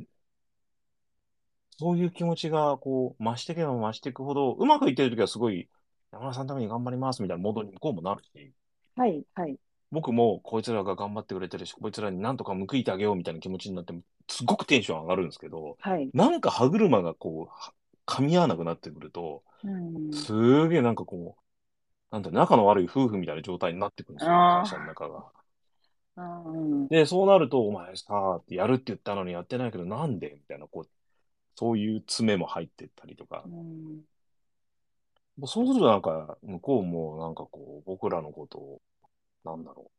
[1.79, 5.69] そういう気持ちが、こう、増していけば増していくほど、うまくいってるときはすごい、
[6.13, 8.55] 山田さんのために頑張りますみたいなモードに向こうもなるし、
[8.97, 9.25] はい。
[9.35, 9.59] はい。
[9.91, 13.95] 僕もこいつらが頑張ってくれてるし、こいつらになんとか報いてあげようみたいな気持ちになって、
[14.29, 16.11] すごくテンション上がるんですけど、はい。
[16.15, 17.73] なんか歯車がこう、は
[18.07, 20.11] 噛み合わなくなってくると、うん。
[20.15, 21.43] すげえなんかこう、
[22.11, 25.31] なんだ、仲の悪い夫婦みたいな状態になってくるんですよ、会社の中が。
[26.17, 26.89] うん。
[26.89, 30.89] で、そうなると、お前さ、やるって言ったのにやってないけど、なんでみたいな、こう、
[31.55, 33.49] そういう詰めも入ってったりとかう。
[33.49, 34.03] ん。
[35.39, 38.81] もうそうするとなんか、向こうもなんかこう、僕らのことを、
[39.45, 39.91] なんだろう。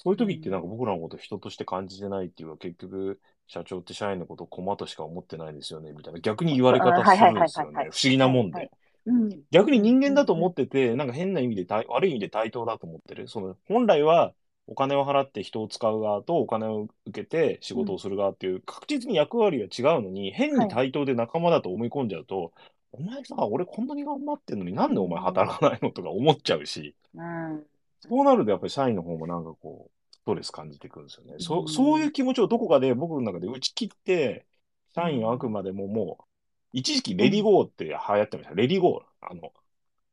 [0.00, 7.84] そういう時ってなんか僕らのことを人として感じてないっていうか、結局、社長って社員のことを駒としか思ってないですよね、みたいな逆に言われ方するんですよはいはいはいはいはい。
[7.86, 8.70] ね不思議なもんはいで。
[9.06, 9.42] うん。
[9.50, 13.26] 逆に人間だと思ってて、なんか変な意味で対、悪い意味で対等だと思ってる。
[13.26, 14.34] その、本来は
[14.68, 22.52] お金を払って人を使う側とお金を受けて仕事をする側っていう確実に役割は違うのに、変に対等で仲間だと思い込んじゃうと、
[22.92, 27.66] お前さ、俺こんなに頑張ってんのになんでお前働かないのとか思っちゃうし、うん。
[28.00, 31.36] そうなるとやっぱり社員の方もなんかこう、ストレス感じてくるんですよね。
[31.38, 34.46] そうんそういう気持ちをどこかで僕の中で打ち切って、
[34.94, 36.24] 社員はあくまでももう、
[36.72, 38.54] 一時期 Let It Go って流行ってました。
[38.54, 39.26] Let It Go。
[39.30, 39.52] あの、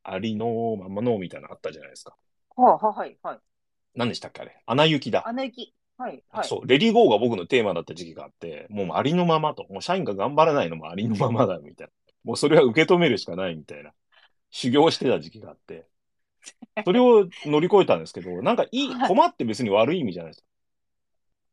[0.04, 2.16] ありのままのみたいなのあったじゃないですか。
[2.56, 3.40] はあ、ははい、はい。
[3.96, 4.62] 何でしたっけあれ？
[4.66, 5.28] アナ雪だ。
[5.28, 5.74] アナ雪。
[5.98, 6.48] はい、はい。
[6.48, 9.66] そう、 Let It Go が僕のテーマだった時期があって、もうありのままと。
[9.70, 11.94] もう社員が頑張らないのもありのままだみたいな。
[12.24, 13.92] もうそれは受け止めるしかないみたいな。
[14.52, 15.86] 修行してた時期があって。
[16.84, 20.44] それを乗り越えたんですけど、なんかいい、はい困って別に悪い意味じゃないです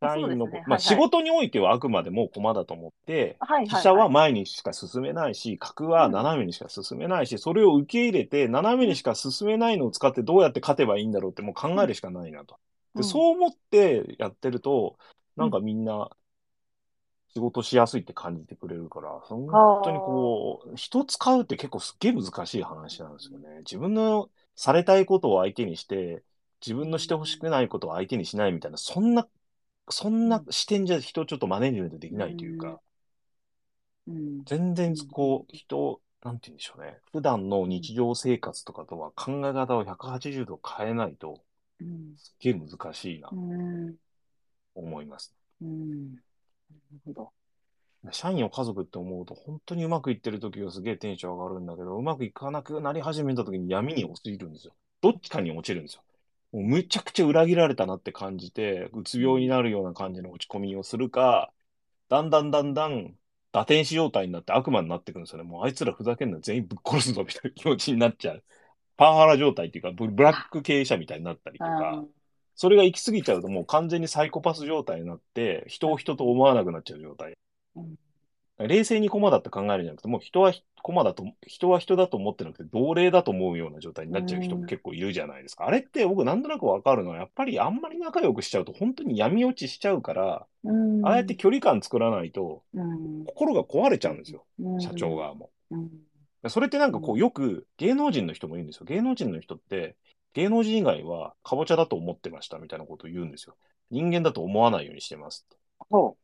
[0.03, 3.63] 社員の、ねまあ仕事においてはあくまでも駒だと思って、はい、はい。
[3.65, 12.57] 自社は前にしか進めないし、格は斜めにしか進めないし、それを受け入れて、斜めにしか進めないのを使ってどうやって勝てばいいんだろうってもう考えるしかないなと。
[12.95, 14.97] で、うんそう思ってやってると、
[15.37, 16.11] なんかみんな
[17.35, 19.47] 仕事しやすいって感じてくれるから、本
[19.83, 23.61] 当にこう、人使うって結構すっげえ難しい話なんですよね。
[23.61, 26.23] 自分のされたいことを相手にして、
[26.65, 29.27] 自分のしてほしくないことを相手にしないみたいな、そんな、
[29.91, 32.81] そんな視点じゃ人をちょっとマネジメントできないというか、
[34.07, 34.45] うん。
[34.47, 37.01] 全然こう、人を、なんて言うんでしょうね。
[37.13, 41.45] 普段の日常生活とかとは考え方を180度変えないと、
[41.81, 42.17] うん。
[42.17, 43.97] すっげえ難しいなう、ん。
[44.75, 45.35] 思います。
[45.61, 46.13] うん。
[46.71, 47.33] なるほど。
[48.13, 54.75] 社員を家族って思うと、本当にうまくいってる時はすげえテンション上がるんだけど、うまくいかなくなり始めた時に闇に落ちるんですよ。
[55.03, 56.03] どっちかに落ちるんですよ。
[56.53, 61.53] もうむちゃくちゃ裏切られたなって感じて、うつ病になるような感じの落ち込みをするか、
[62.09, 63.19] だんだんだんだん
[63.53, 65.45] 打天使状態になって悪魔になってくるんですよね。
[65.45, 68.45] もうあいつらふざけんな全員ぶっ殺すぞみたいな気持ちになっちゃう。
[68.97, 72.05] パワハラ状態っていうか、ブブラック経営者みたいになったりとか、
[72.55, 77.35] それが行き過ぎちゃうともう完全にサイコパス状態になって、人を人と思わなくなっちゃう状態。
[77.77, 77.97] うん
[78.59, 85.67] 冷静に駒だって考えるんじゃなくて、もう人は駒だと、人は人だと思ってなくて、同類だと思うような状態になっちゃう人も結構いるじゃないですか。
[85.67, 91.07] あれって僕なんとなくわかるのは、やっぱりあんまり仲良くしちゃうと本当に闇落ちしちゃうから、うん。
[91.07, 95.17] ああやって距離感作らないと、うん、心が壊れちゃうんですよ、うん社長。
[95.17, 95.51] 側も。
[95.71, 95.91] うん。
[96.49, 98.85] それってなんかこううんよく芸能人の人もいるんですよ。
[98.87, 99.97] 芸能人の人って、
[100.35, 103.57] 芸能人以外はカボチャだと思ってましたみたいなことを言うんですよ。
[103.91, 105.57] 人間だと思わないようにしてますって。
[105.91, 106.17] ほ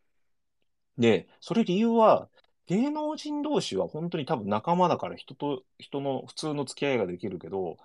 [0.99, 2.29] で、それ理由は、
[2.67, 7.79] 芸能人同士は本当に多分仲間だから人と人の普通の付き合いができるけど、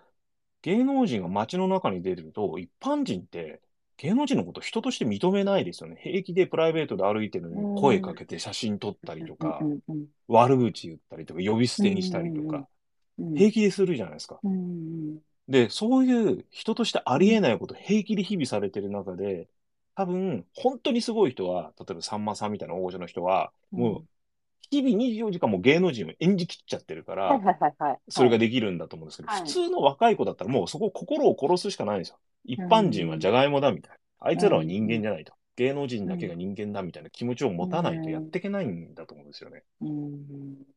[0.64, 3.61] 芸能人が街の中に出てると、一般人って
[3.97, 5.99] 芸能人のことを人として認めないですよね。
[6.01, 9.66] 平気でプライベートで歩いてるのに声かけて写真撮ったりとかう。
[9.66, 12.68] う、んうん悪口言ったりとか、呼び捨てにしたりとか、
[13.20, 13.36] うん。
[13.36, 14.39] 平気でするじゃないですか。
[14.43, 19.49] うんで、そういう人としてありえないこと平気で日々されてる中で、
[19.95, 24.05] 多分、本当にすごい人は、例えばさんまさんみたいな大御所の人は、もう、
[24.69, 27.99] 日々24時間もう芸能人を演じきっちゃってるから、はいはいはいはい。
[28.09, 32.17] それができるんだと思うんですけど、はい普通の若い子だったらもうそこ心を殺すしかないんですよ。
[32.45, 33.97] 一般人はジャガイモだみたいな。
[34.19, 35.33] あいつらは人間じゃないと。
[35.55, 39.63] 芸能人だけが人間だみたいな気持ちを持たないとやっていけないんだと思うんですよね。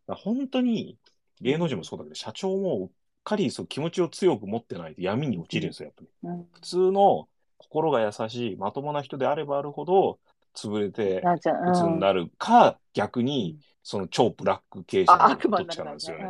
[0.06, 0.98] 本当に
[1.40, 2.88] 芸能人もそうだけど、社長もうっ
[3.24, 6.08] かりそう気持ちを強く持ってないと闇に落ちるんですよ、やっぱり。
[6.30, 6.44] うん。
[6.52, 7.28] 普通の
[7.58, 10.18] 心が優しい、まともな人であればあるほど、
[10.54, 11.22] 潰れて。
[11.70, 16.24] 鬱になるか、逆に、その超ブラック経営者どっちかなんですよね。
[16.24, 16.28] ね。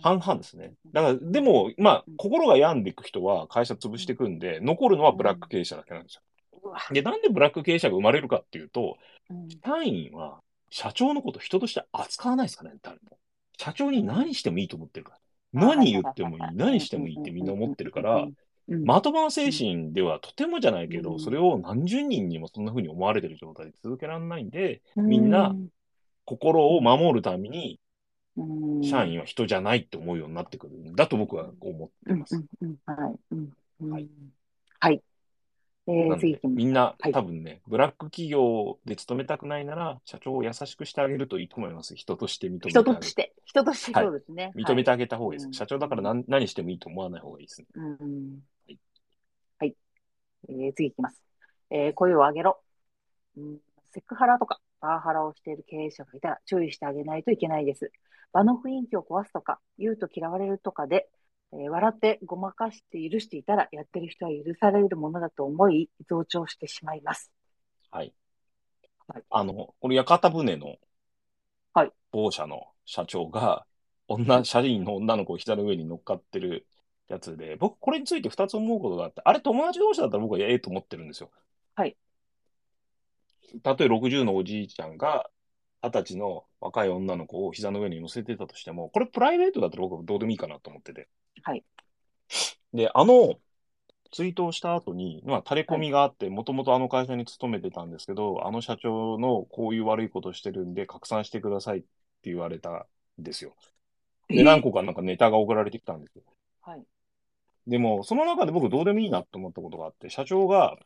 [0.00, 0.74] 半々ですね。
[0.92, 6.22] だから、でも、まあ、心が病んでいく人は会社潰していくんで、残るのはブラック経営者だけなんですよ。
[6.92, 8.96] で、なんでブラック経営者が生まれるかっていうと、
[9.30, 13.18] うん社員は社長のこと人として扱わないですかね、誰も。
[13.58, 15.18] 社長に何してもいいと思ってるから。
[15.52, 18.26] 何言ってもいい、何してもいいってみんな思ってるから、、
[18.68, 25.54] うんまともな精神ではとてもじゃないけど、うんそれを何十人にもそんな風に思われてる状態で続けられないんで、みんな
[26.24, 27.78] 心を守るために、
[28.36, 32.36] うん、社員は人じゃないって思うようになってくるんだと僕は思ってます。
[32.36, 33.14] うんうんうんはい。
[33.32, 33.52] うん
[33.82, 34.08] うんはい。
[34.80, 35.02] はい。
[35.86, 36.38] えー。
[36.48, 41.94] みんなはい多分ね、ブラック企業で勤めたくないなら、社長を優しくしてあげるといいと思います。
[41.94, 42.92] 人として認めてあげる。
[42.92, 44.52] 人として、人としてそうですね。
[44.56, 45.46] 認めてあげた方がいいです。
[45.46, 47.66] はい社長だから何何してもいいと思わない方がいいですね。
[47.74, 47.86] はい。
[48.00, 48.53] うんはいはい。
[50.48, 51.22] えー、次行きます。
[51.70, 52.60] えー、声を上げろ。
[53.36, 53.58] うん、
[53.92, 57.90] セクハラとかパワハラをしている経営者がいたら注意してあげないといけないです。
[58.32, 61.08] 場の雰囲気を壊すとか、言うと嫌われるとかで、
[61.52, 67.30] えー笑ってごまかして許していたら、やってる人は許されるものだと思い、増長してしまいます。
[67.90, 68.12] はい。
[69.06, 70.76] はいあの、これ屋形船の
[71.72, 73.66] はい某社の社長が、
[74.08, 76.66] 女、社員の女の子を膝の上に乗っかってる
[77.08, 81.30] やつで、僕これについて二つ思うことがあって、あれ友達同士だったら僕はええと思ってるんですよ。
[81.74, 81.96] はい。
[83.62, 85.28] たとえ60のおじいちゃんが、
[85.82, 91.08] 二十歳の若い女の子を膝の上に乗せてたとしても、これプライベートだったら僕はどうでもいいかなと思ってて。
[91.42, 91.62] はい。
[92.72, 93.34] で、あの、
[94.10, 101.86] ツイートをした後に、まあ、垂れ込みがあって、もともとあの会社に勤めてたんですけど、あの社長のこういう悪いことしてるんで、拡散してくださいって
[102.24, 102.84] 言われたん
[103.18, 103.54] ですよ。
[104.28, 106.22] で、何個かなんかネタが送られてきたんですよ。
[106.62, 106.84] はい。
[107.66, 110.76] でも、その中で僕どうでもいいなと思ったことがあって、社長が、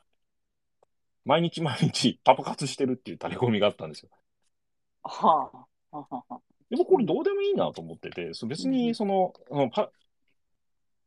[1.24, 4.08] 毎日毎日パパ活してるっていう垂れ込みがあったんですよ。
[5.02, 5.96] はあ。
[5.96, 6.38] はあはあ
[6.70, 9.90] でもこれどうでもいいなと思ってて、そう別にその、あのパ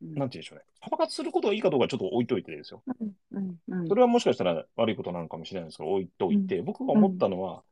[0.02, 0.64] うんなんて言うんでしょうね。
[0.80, 2.82] パパ活することがいいかどうかちょっと置いといてですよ。
[2.86, 7.62] うんうんうんそれはもしかしたら悪いことなのかもしれないんですけど、置いといて、僕が思ったのは、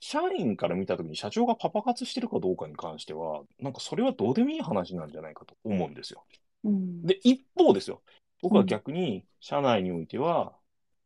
[0.00, 6.24] 社員から見たときに社長がパパ活してるかどうかに関しては、なんかそれはどうでもいい話なんじゃないかと思うんですよ。
[6.64, 7.02] うん。
[7.02, 8.02] で、一方ですよ。
[8.42, 10.52] 僕は逆に、社内においては、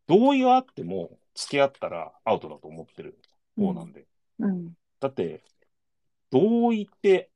[0.07, 3.19] 同意があっても付き合ったらアウトだと思ってる
[3.57, 4.07] 方なんで。
[4.39, 4.73] うん。
[5.01, 5.43] だって、
[6.31, 7.31] 同意って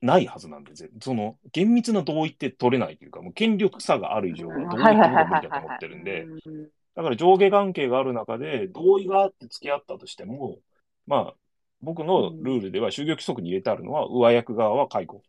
[0.00, 6.68] ないはずなんで、ぜその、厳密な同意って取れないというか、もう権力差がある以上は同意ってことは無理だと思ってるんで、うん。
[6.94, 10.58] だから上下関係がある中で、同意があって付き合ったとしても、
[11.06, 11.34] まあ、
[11.80, 15.22] 僕のルールでは就業規則に入れてあるのは、上役側は解雇。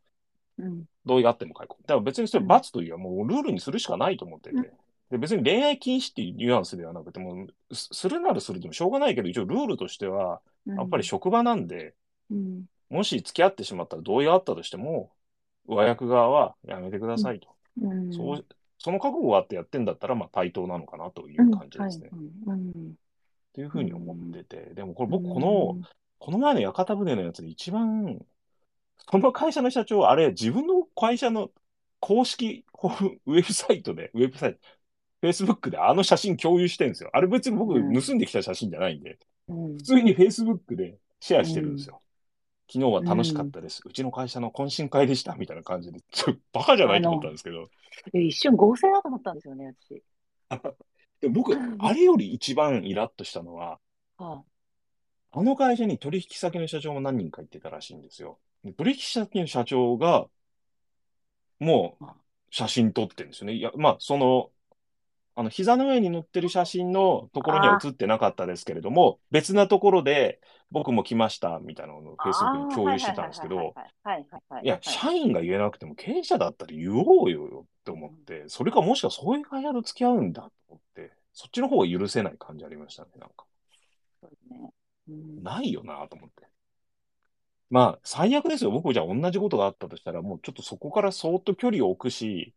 [0.58, 1.78] うん同意があっても解雇。
[1.82, 4.56] だから別にそれ罰というよりはもうルールにするしかないと思ってて。
[4.56, 4.64] うん。
[5.12, 10.78] で別に恋愛禁止っていうニュアンスではなくても、すするならするでもしょうがないけど、一応ルールとしては、うん。
[10.78, 11.94] やっぱり職場なんで、
[12.32, 12.66] うん。
[12.90, 15.12] もし付き合ってしまったら同意があったとしても、
[15.68, 17.50] 上役側はやめてくださいと。
[17.82, 18.14] うん。
[18.14, 18.46] そう
[18.80, 22.10] その覚悟があってやってんだったら、まあ対等なのかなという感じですね。
[22.10, 25.34] っていうふうに思ってて、でもこれ僕うん。
[25.34, 25.78] この、
[26.20, 28.20] この前の屋形船のやつで一番、
[29.10, 31.52] その会社の社長、あれ自分の会社の
[32.00, 32.66] 公式
[33.26, 34.60] ウェブサイトで、ウェブサイト、
[35.28, 37.10] Facebook であの写真共有してるんですよ。
[37.14, 39.18] あれ別に僕うん盗んできた写真じゃないんで、
[39.48, 42.02] うん普通に Facebook でシェアしてるんですよ。
[42.72, 43.82] 昨日は楽しかったです。
[43.86, 45.36] うちの会社の懇親会でした。
[45.36, 46.00] みたいな感じで。
[46.12, 47.70] ちょバカじゃないと思ったんですけど。
[48.14, 50.02] え一瞬合成だと思ったんですよね、私。
[51.22, 53.80] で僕、あれより一番イラッとしたのは、
[54.18, 54.44] は
[55.32, 58.40] あの会社に取引先の社長も何人か行ってたらしいんですよ。
[58.64, 60.28] で取引先の社長が、
[61.64, 62.06] もう
[62.52, 63.54] 写真撮ってるんですよね。
[63.54, 64.50] いや、まあ、その、
[65.36, 70.40] あの、膝の上に乗ってる写真のところには写ってなかったですけれども、別なところで
[70.70, 73.74] 僕も来ましたみたいなのをあ Facebook に共有してたんですけど、
[74.62, 74.68] い。
[74.68, 83.46] や、社員が言えなくても経営者だったら言おうよって思って、それかもしくはそういう会社と付き合うんだと思って、そっちの方が許せない感じありましたね、なんか。
[84.52, 84.72] ね。
[85.42, 86.53] ないよなと思って。
[87.74, 88.72] まあ、最悪ですよ。
[88.72, 92.54] 僕じゃあ同じことがあったとしたら、もうちょっとそこからそーっと距離を置くし、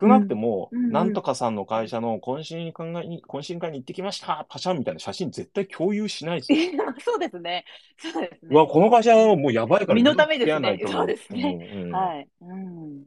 [0.00, 6.58] 少なくても、うんうんなんとかさんの会社の懇親会に、懇親会に行ってきました、パシャンみたいな写真絶対共有しないですよ。
[7.04, 7.64] そうですね。
[7.98, 8.50] そうですね。
[8.50, 12.28] うわ、この会社はもうやばいから身のためですね付き合わないとそうですねうんうんはい。
[12.42, 13.04] うん。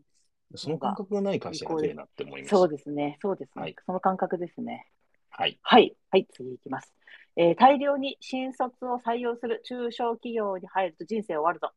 [0.55, 2.51] その感覚がない会社やべえなって思います。
[2.51, 3.17] そうですね。
[3.21, 3.61] そうですね。
[3.63, 4.87] はいその感覚ですね。
[5.31, 5.59] はい。
[5.63, 5.95] はい。
[6.11, 6.27] はい。
[6.33, 6.93] 次いきます。
[7.35, 11.71] えー大量に新卒を採用する中小企業に入ると人生終わるぞ。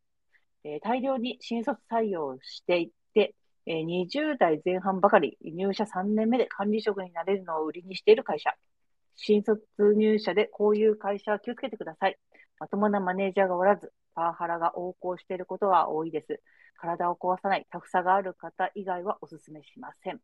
[0.65, 3.35] えー大量に新卒採用していって、
[3.67, 8.55] えー20代前半ばかり入社3年目で管理職になれるのを売りにしている会社。
[9.17, 12.19] 新卒入社でこういう会社は気をつけてください。
[12.59, 16.43] まともなマネージャーがおらず、パワハラが横行していることは多いです。
[16.79, 20.21] 体を壊さない、タフさがある方以外はお勧めしません。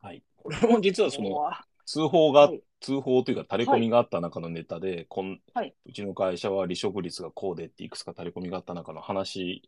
[0.00, 0.22] はい。
[0.36, 1.50] これも実はその、
[1.86, 2.62] 通報が、はい。
[2.80, 5.74] 通報というか、垂れ込みがあった中のネタで、こんはい。
[5.86, 9.62] うちの会社は離職率がこうでっていくつか垂れ込みがあった中の話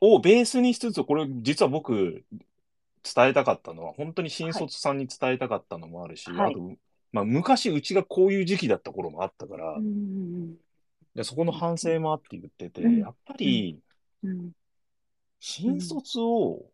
[0.00, 2.24] をベースにしつつ、これ実は僕、
[3.02, 6.52] 伝えたかったのは、本当に新卒さんに伝えたかったのもあるし、はい。
[6.52, 6.76] あと、
[7.12, 10.56] まあ、昔うちがこういう時期だった頃もあったから、うん
[11.14, 12.98] でそこの反省もあって言ってて、うん。
[12.98, 13.80] やっぱり、
[14.24, 14.50] うん。
[15.38, 16.73] 新卒を、い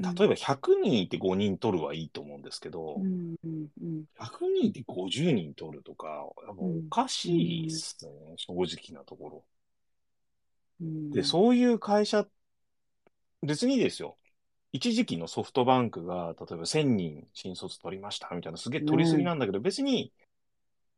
[0.00, 4.04] 例えば100人いて5人取るはいいと思うんですけど、うんうんうん。
[4.18, 6.24] 100人で50人取るとか、
[6.56, 9.44] おかしいっすね、正直なところ。
[10.80, 11.10] うん。
[11.10, 12.26] で、そういう会社、
[13.42, 14.16] 別にですよ。
[14.72, 20.12] 一時期のソフトバンクが、例えば1000人新卒取りましたみたいな、すげえ取りすぎなんだけど、別に、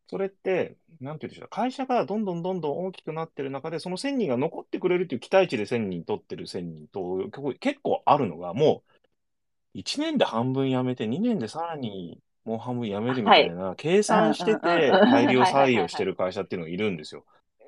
[0.09, 7.29] それって、なんて言うんでしょう、会社がどんどんどんどん大きくなってる中で、その1000人が残ってくれるっていう期待値で1000人取ってる1000人と、
[7.59, 17.25] 結構あるのが、もう、1年で半分辞めて、2年でさらにもう半分辞めるみたいな、計算してて大量採用してる会社っていうのがいるんですよ。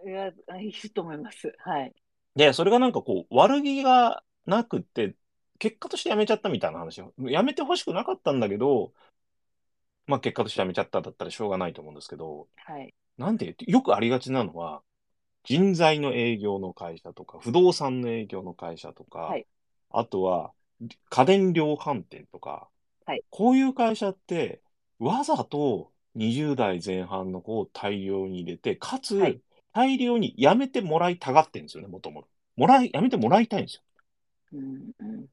[0.06, 1.52] いや、いいと思います。
[1.58, 1.92] はい。
[2.36, 5.16] で、それがなんかこう、悪気がなくって、
[5.58, 7.12] 結果として辞めちゃったみたいな話を。
[7.18, 8.92] 辞めてほしくなかったんだけど、
[10.08, 12.94] まあ結果として辞めちゃっただったらしょうがないと思うんですけど、はい。
[13.16, 14.82] なんて、よくありがちなのは、
[15.44, 19.46] 人材の営業の会社とか、不動産の営業の会社とか、はい
[19.90, 20.52] あとは
[21.08, 22.68] 家電量販店とか、
[23.06, 24.60] はいこういう会社って、
[24.98, 29.40] わざと20代前半の子を大量に入れて、かつ、はい
[29.74, 32.28] 大量に辞めてもらいたがってるんですよね、もともと。
[32.56, 33.82] もらい、辞めてもらいたいんですよ。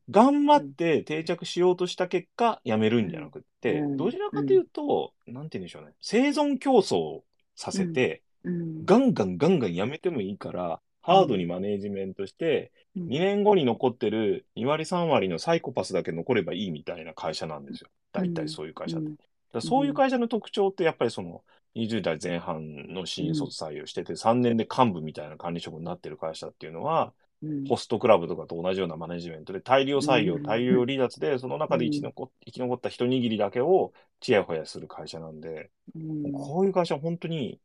[0.10, 5.94] 頑張って定着しようとした結果、辞めるんじゃなくって、うんどちらかというと、なんて言うんでしょうね。
[6.02, 7.22] 生存競争
[7.56, 17.90] させて、うんガンガンガンガン辞めてもいいから、ハードにマネージメントして、うん2年後に残ってる2割3割のサイコパスだけ残ればいいみたいな会社なんですよ。
[18.14, 19.62] 大体そういう会社って。
[19.62, 21.44] そういう会社の特徴ってやっぱりその
[21.76, 27.25] 20代前半の新卒採用してて3年で幹部みたいな管理職になってる会社っていうのは、うん
[27.68, 30.44] ホストクラブとかと同じようなマネジメントで大量採用、うん。
[30.44, 36.32] 大量離脱で、その中で生き残生き残った一握りだけをちやほやする会社なんで、うん。
[36.32, 37.60] こういう会社は本当に、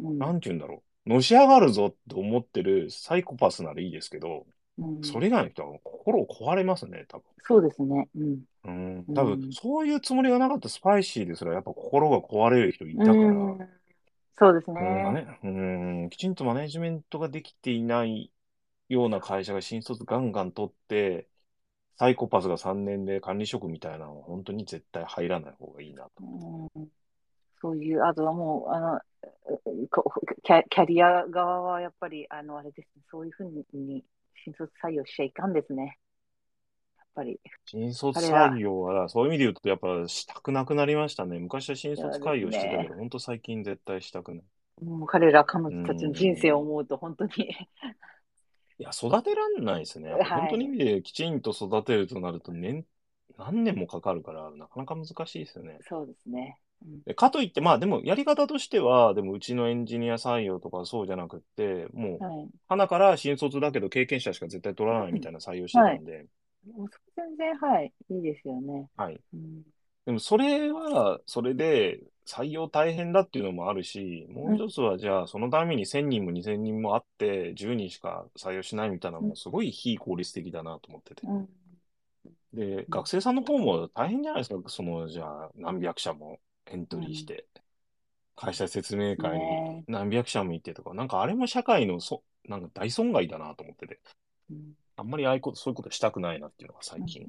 [0.00, 0.18] うん。
[0.18, 1.10] なんて言うんだろう。
[1.10, 4.46] のし上がるぞって思ってるサイコパスならいいですけど、
[4.78, 8.08] うん、それ以外の人は心を壊れますね、多そうですね。
[8.64, 9.04] うん。
[9.14, 13.14] 多分、そういうつもりがなかったスパイシーですら、やっぱ心が壊れる人いたから。
[13.14, 13.58] うん。
[14.38, 14.70] そうです。
[14.70, 18.30] ね、うん、きちんとマネジメントができていない
[18.88, 21.28] ような会社が新卒ガンガン取って、
[21.98, 26.10] サイコパスが3年で管理職みたいなのは本当に絶対入らない方がいいなと。
[26.20, 26.88] うん
[27.60, 29.00] そういう、あとはもう、あの、
[29.90, 30.12] こ
[30.42, 34.04] キャキャリア側はやっぱり、あの、あれですね、そういうふうに
[34.44, 35.98] 新卒採用しちゃいかんですね。
[36.98, 37.40] やっぱり。
[37.64, 41.38] 新卒採用は、そういう意味で言うと、やっぱしたくなくなりましたね。
[41.38, 44.44] 昔は新卒採用してたけど、本当最近絶対したくない。
[44.84, 47.30] もう彼ら、彼女たちの人生を思うと、本当に。
[48.78, 50.12] いや、育てらんないですね。
[50.12, 52.84] はい本当に意味できちんと育てるとなると年、
[53.38, 55.78] 何年もかかるから、なかなか難しいですよね。
[55.88, 56.58] そうですね。
[56.84, 62.48] うんでかといって、まあでもやり方としては、でもうちのエンジニア採用とかそうじゃなくって、もう、はい。
[62.68, 66.26] 花から新卒だけど経験者しか絶対取らないみたいな採用してたんで、
[66.66, 68.88] もう全然、はい、いいですよね。
[68.96, 69.20] はい。
[69.34, 69.62] うん、
[70.04, 81.26] でもそれは、それで採用大変だっていうのもあるし、もう一つはじゃあそのために1000人も2000人もあって10人しか採用しないみたいなのもすごい非効率的だなと思ってて。
[81.26, 81.48] うん、
[82.52, 84.68] で、学生さんの方も大変じゃないですか。
[84.68, 87.46] その、じゃあ何百社もエントリーして、
[88.34, 94.00] 会社説明会にね何百社も行ってとか、なんかあれも社会のそ、なんか大損害だなと思ってて。
[94.50, 97.26] うんあんまりああいうこと、そういうことしたくないなっていうのが最近。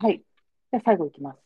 [0.00, 0.24] はい。
[0.74, 1.38] じゃあ最後いきます。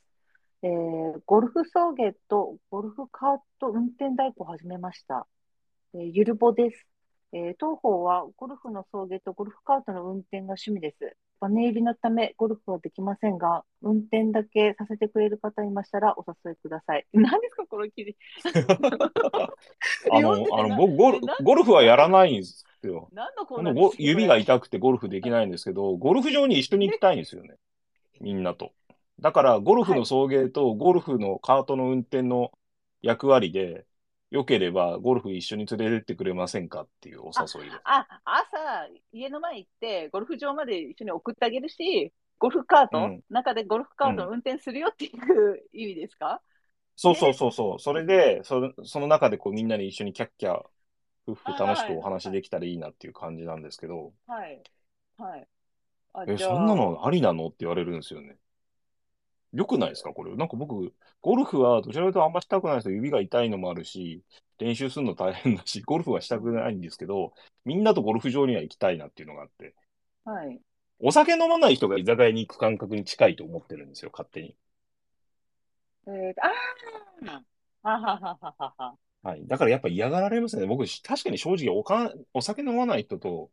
[0.63, 5.27] えーゴルフ送迎とゴルフカート運転代行を始めました。
[5.95, 6.87] えーゆるぼです。
[7.35, 11.15] えー当方はゴルフの送迎とゴルフカートの運転が趣味です。
[11.41, 17.07] バネ入りのためゴルフはできませんが、運転だけさせてくれる方いましたらお誘いください。
[17.13, 18.17] 何ですか、この記事。
[20.11, 23.11] あの、あの、僕ゴル、ゴルフはやらないんですよ。
[23.13, 27.57] 何のコこの指が痛くてゴルフできないんですけど、ゴルフ場に一緒に行きたいんですよね。
[28.23, 28.73] みんなと。
[29.21, 32.53] だから、ゴルフの送迎とゴルフのカートの運転の
[33.03, 33.87] 役割で、
[34.31, 37.83] 良ければゴルフ一緒に連れてってくれませんかっていうお誘いです。
[37.85, 46.43] あ、朝、家の前行って、ゴルフ場まで一緒に送ってあげるし、ゴルフカート、うん中でゴルフカートの運転するよっていう意味ですか、
[46.97, 47.79] そうそうそうそう。
[47.81, 50.63] それで、そのその中でこうみんなで一緒にキャッキャ、
[51.27, 54.63] 夫婦楽しくお話できたらいいなっていう感じなんですけど、はい。
[55.17, 55.49] はい。
[56.15, 57.49] あえ、そんなのありなの？
[57.49, 58.39] って言われるんですよね。
[59.53, 60.13] よくないですか？
[60.13, 60.35] これ。
[60.37, 60.93] なんか僕、
[61.23, 62.95] ゴルフはどちらかというとあんましたくないですよ。
[62.97, 64.23] 指が痛いのもあるし、
[64.59, 67.33] 練習するの大変だし、 ゴルフはしたくないんですけど、
[67.65, 69.75] みんなとゴルフ場には行きたいなっていうのがあって、
[70.25, 70.61] はい。
[71.01, 74.57] お酒飲まない人が居酒屋に行く感覚に近いと思ってるんですよ、勝手に。
[76.07, 76.35] えー、
[77.23, 77.43] あ
[77.85, 78.99] あはははははは。
[79.23, 79.47] はい。
[79.47, 80.67] だからやっぱ嫌がられますね。
[80.67, 83.51] 僕、確かに正直おか、お酒飲まない人と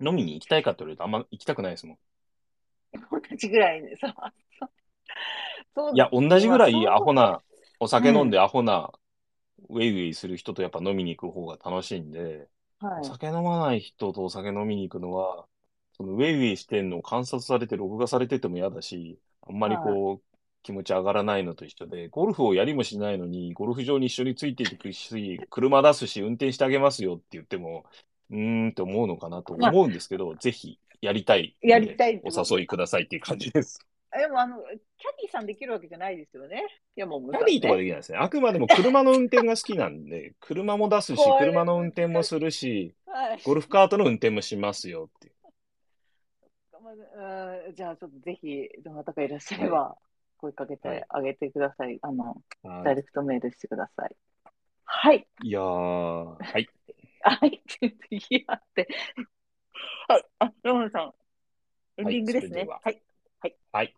[0.00, 1.98] 飲みに行きたいかって言われるとあんま行きたくないですもん。
[3.10, 3.96] 同じぐらいね。
[4.00, 4.12] そう。
[5.94, 7.42] いや、同じぐらいまあアホな、
[7.80, 8.92] お酒飲んでアホな、
[9.68, 12.48] ウェイウェイする人とやっぱ飲みに行く方が楽しいんで、
[12.80, 13.00] はい。
[13.00, 15.46] お酒飲まない人とお酒飲みに行くのは、
[15.92, 27.84] そのウェイウェイしてんのを観察されて、録画されてても嫌だし、あんまりこう、気持ち上がらないのと一緒で、ゴルフをやりもしないのに、ゴルフ場に一緒についていくし、車出すし、運転してあげますよって言っても、
[28.30, 31.56] うーんって思うのかなと思うんですけど、ぜひやりたい。
[31.62, 33.80] やりたいお誘いくださいっていう感じです。
[34.18, 36.66] でも、あの、キャディーさんできるわけじゃないですよね。
[36.96, 38.18] いや、もう、キャディーとかできないですね。
[38.18, 43.42] あくまでも車の運転が好きなんで、 車も出すし車の運転もするし、はい。
[43.42, 45.34] ゴルフカートの運転もしますよっていう。
[46.82, 49.96] まあうんじゃあ、ちょっとぜひ、どなたかいらっしゃれば、
[50.36, 51.98] 声かけてあげてください。
[52.02, 54.16] あの、はダイレクトメールしてください。
[54.84, 55.26] はい。
[55.42, 55.48] い。
[55.48, 56.68] いやー、はい。
[57.22, 57.62] はい。
[58.10, 58.88] 言い合って。
[60.08, 60.24] はい。
[60.40, 61.14] あ、ロマンさん。
[61.98, 62.66] エンディングですね。
[62.68, 63.02] はい。
[63.72, 63.96] はい。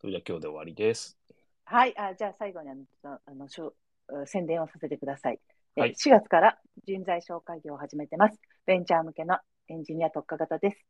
[0.00, 1.18] それでは今日で終わりです。
[1.64, 1.96] はい。
[1.98, 2.84] あ、じゃあ最後にあの、
[3.26, 3.74] あの、しょ
[4.08, 5.40] う宣伝をさせてください。
[5.76, 8.40] えはい4月から人材紹介業を始めてます。
[8.66, 9.38] ベンチャー向けの
[9.68, 10.84] エンジニア特化型です。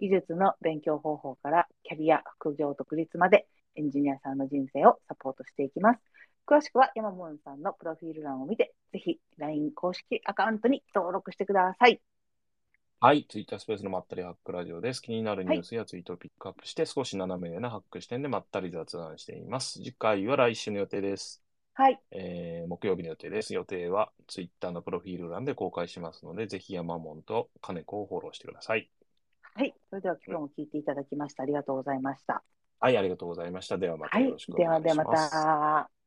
[0.00, 6.00] 技術の勉強方法からキャリア、副業、独立までエンジニアさんの人生をサポートしていきます。
[6.46, 12.00] 詳しくは山本さんのプロフィール欄を見て、ぜひ LINE 公式アカウントに登録してください。
[13.04, 13.26] はい。
[13.28, 15.02] ツイッタースペースのまったりハックラジオです。
[15.02, 19.80] 気になるニュースやツイートをピックアップして、少し斜めなハック視点でまったり雑談しています。
[19.80, 21.42] 次回は来週の予定です。
[21.74, 22.00] はい。
[22.12, 23.54] えー木曜日の予定です。
[23.54, 28.88] 予定はツイッターのプロフィール欄で公開しますので、ぜひ山本と金子をフォローしてください。
[29.54, 29.74] はい。
[29.90, 32.44] それでは今日も聞いていただきましてありがとうございました。
[32.78, 33.78] はい、ありがとうございました。
[33.78, 34.46] ではまたはいよろし。
[34.46, 34.92] くお願いします。
[34.92, 36.01] ではではまた。